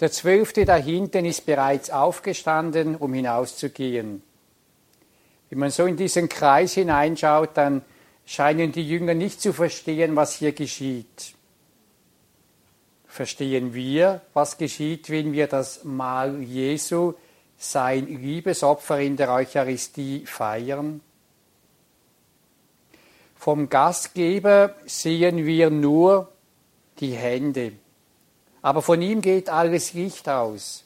[0.00, 4.22] Der Zwölfte da hinten ist bereits aufgestanden, um hinauszugehen.
[5.48, 7.82] Wenn man so in diesen Kreis hineinschaut, dann
[8.26, 11.34] scheinen die Jünger nicht zu verstehen, was hier geschieht.
[13.06, 17.14] Verstehen wir, was geschieht, wenn wir das Mahl Jesu,
[17.56, 21.00] sein Liebesopfer in der Eucharistie feiern?
[23.36, 26.32] Vom Gastgeber sehen wir nur
[27.00, 27.72] die Hände.
[28.62, 30.84] Aber von ihm geht alles Licht aus.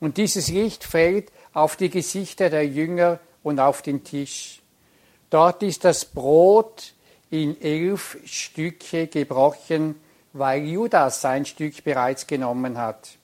[0.00, 4.60] Und dieses Licht fällt auf die Gesichter der Jünger und auf den Tisch.
[5.30, 6.92] Dort ist das Brot
[7.30, 10.00] in elf Stücke gebrochen,
[10.32, 13.16] weil Judas sein Stück bereits genommen hat.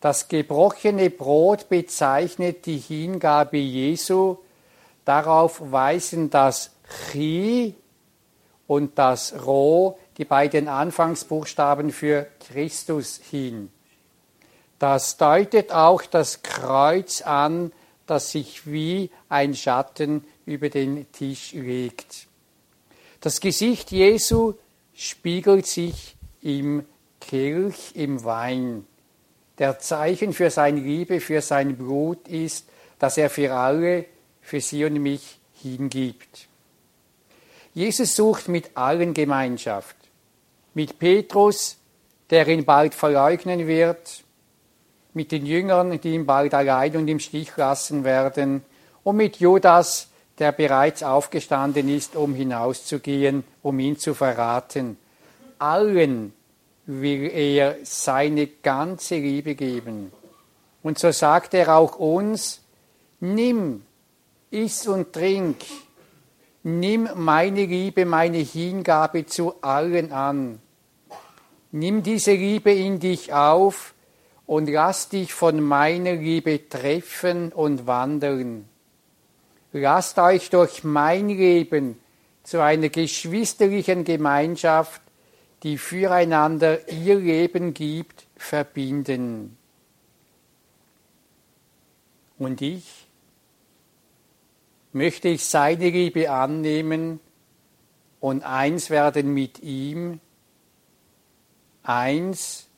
[0.00, 4.38] Das gebrochene Brot bezeichnet die Hingabe Jesu.
[5.04, 6.72] Darauf weisen das
[7.10, 7.74] Chi
[8.66, 13.72] und das Ro die beiden Anfangsbuchstaben für Christus hin.
[14.78, 17.72] Das deutet auch das Kreuz an,
[18.06, 22.28] das sich wie ein Schatten über den Tisch legt.
[23.20, 24.54] Das Gesicht Jesu
[24.94, 26.84] spiegelt sich im
[27.20, 28.86] Kelch, im Wein,
[29.58, 32.68] der Zeichen für seine Liebe, für sein Blut ist,
[33.00, 34.04] das er für alle,
[34.40, 36.46] für sie und mich hingibt.
[37.74, 39.96] Jesus sucht mit allen Gemeinschaft.
[40.74, 41.76] Mit Petrus,
[42.30, 44.24] der ihn bald verleugnen wird,
[45.14, 48.64] mit den Jüngern, die ihn bald allein und im Stich lassen werden,
[49.04, 50.08] und mit Judas,
[50.38, 54.96] der bereits aufgestanden ist, um hinauszugehen, um ihn zu verraten.
[55.58, 56.32] Allen
[56.86, 60.12] will er seine ganze Liebe geben.
[60.82, 62.60] Und so sagt er auch uns,
[63.20, 63.82] nimm,
[64.50, 65.58] iss und trink,
[66.62, 70.60] nimm meine Liebe, meine Hingabe zu allen an.
[71.72, 73.94] Nimm diese Liebe in dich auf
[74.46, 78.68] und lass dich von meiner Liebe treffen und wandeln.
[79.72, 81.98] Lasst euch durch mein Leben
[82.42, 85.00] zu einer geschwisterlichen Gemeinschaft,
[85.62, 89.56] die füreinander ihr Leben gibt, verbinden.
[92.38, 93.01] Und ich
[94.92, 97.20] möchte ich seine Liebe annehmen
[98.20, 100.20] und eins werden mit ihm,
[101.82, 102.68] eins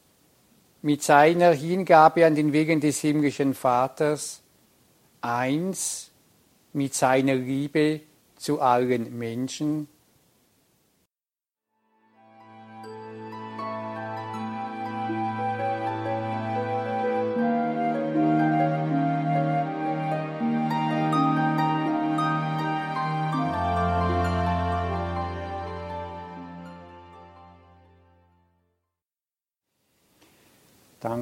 [0.83, 4.43] mit seiner Hingabe an den Wegen des himmlischen Vaters,
[5.21, 6.11] eins
[6.73, 8.01] mit seiner Liebe
[8.37, 9.89] zu allen Menschen,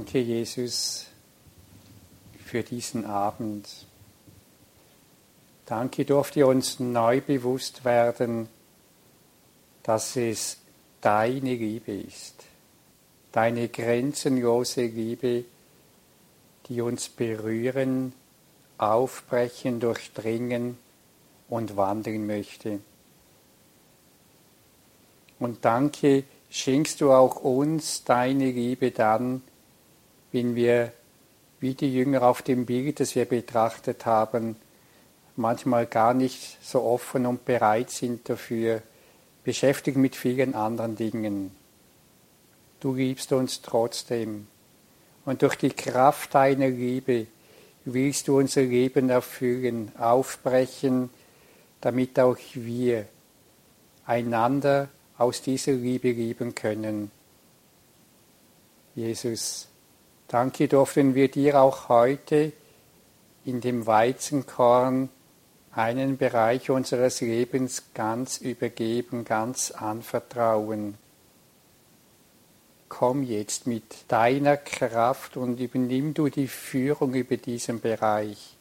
[0.03, 1.07] Danke, Jesus,
[2.45, 3.69] für diesen Abend.
[5.65, 8.49] Danke, durfte uns neu bewusst werden,
[9.85, 10.57] dass es
[11.01, 12.35] deine Liebe ist,
[13.31, 15.45] deine grenzenlose Liebe,
[16.67, 18.13] die uns berühren,
[18.79, 20.79] aufbrechen, durchdringen
[21.49, 22.81] und wandeln möchte.
[25.39, 29.43] Und danke, schenkst du auch uns deine Liebe dann,
[30.33, 30.93] wenn wir,
[31.61, 34.57] wie die Jünger auf dem Bild, das wir betrachtet haben,
[35.37, 38.83] manchmal gar nicht so offen und bereit sind dafür,
[39.45, 41.53] beschäftigt mit vielen anderen Dingen.
[42.81, 44.49] Du liebst uns trotzdem.
[45.25, 47.27] Und durch die Kraft deiner Liebe
[47.85, 51.11] willst du unser Leben erfüllen, aufbrechen,
[51.81, 53.07] damit auch wir
[54.05, 57.11] einander aus dieser Liebe lieben können.
[58.95, 59.69] Jesus,
[60.33, 62.55] Danke durften wir dir auch heute
[63.45, 65.11] in dem Weizenkorn
[65.73, 70.95] einen Bereich unseres Lebens ganz übergeben, ganz anvertrauen.
[72.89, 78.57] Komm jetzt mit deiner Kraft und übernimm du die Führung über diesen Bereich.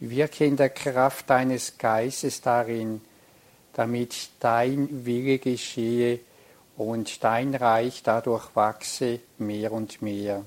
[0.00, 3.00] Wirke in der Kraft deines Geistes darin,
[3.74, 6.18] damit dein Wille geschehe
[6.76, 10.44] und dein Reich dadurch wachse mehr und mehr.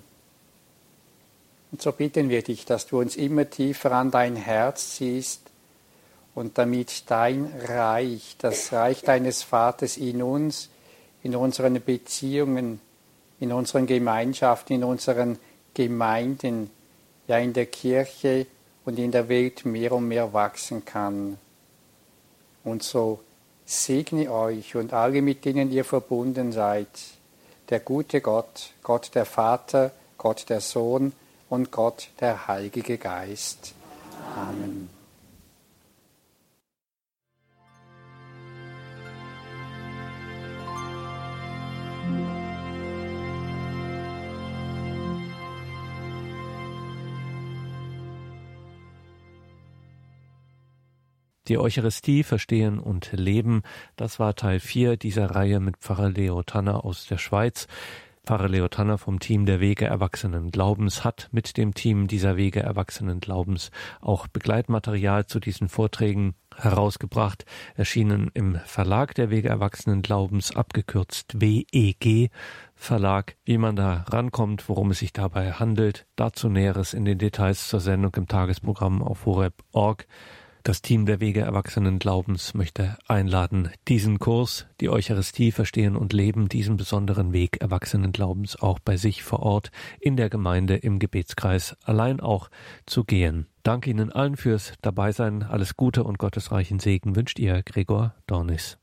[1.74, 5.42] Und so bitten wir dich, dass du uns immer tiefer an dein Herz ziehst
[6.36, 10.70] und damit dein Reich, das Reich deines Vaters in uns,
[11.24, 12.80] in unseren Beziehungen,
[13.40, 15.40] in unseren Gemeinschaften, in unseren
[15.74, 16.70] Gemeinden,
[17.28, 18.46] ja in der Kirche
[18.86, 21.40] und in der Welt mehr und mehr wachsen kann.
[22.64, 23.22] Und so
[23.66, 26.90] segne euch und alle, mit denen ihr verbunden seid,
[27.72, 31.14] der gute Gott, Gott der Vater, Gott der Sohn,
[31.54, 33.76] und Gott, der Heilige Geist.
[34.36, 34.90] Amen.
[51.48, 53.62] Die Eucharistie verstehen und leben,
[53.96, 57.68] das war Teil 4 dieser Reihe mit Pfarrer Leo Tanner aus der Schweiz.
[58.26, 62.62] Pfarrer Leo Tanner vom Team der Wege Erwachsenen Glaubens hat mit dem Team dieser Wege
[62.62, 63.70] Erwachsenen Glaubens
[64.00, 67.44] auch Begleitmaterial zu diesen Vorträgen herausgebracht,
[67.76, 72.32] erschienen im Verlag der Wege Erwachsenen Glaubens, abgekürzt WEG
[72.76, 73.36] Verlag.
[73.44, 77.82] Wie man da rankommt, worum es sich dabei handelt, dazu Näheres in den Details zur
[77.82, 80.08] Sendung im Tagesprogramm auf horeb.org.
[80.66, 86.48] Das Team der Wege Erwachsenen Glaubens möchte einladen, diesen Kurs, die Eucharistie verstehen und leben,
[86.48, 91.76] diesen besonderen Weg Erwachsenen Glaubens auch bei sich vor Ort in der Gemeinde im Gebetskreis
[91.84, 92.50] allein auch
[92.86, 93.48] zu gehen.
[93.64, 95.44] Danke Ihnen allen fürs Dabeisein.
[95.44, 98.78] Alles Gute und gottesreichen Segen wünscht Ihr Gregor Dornis.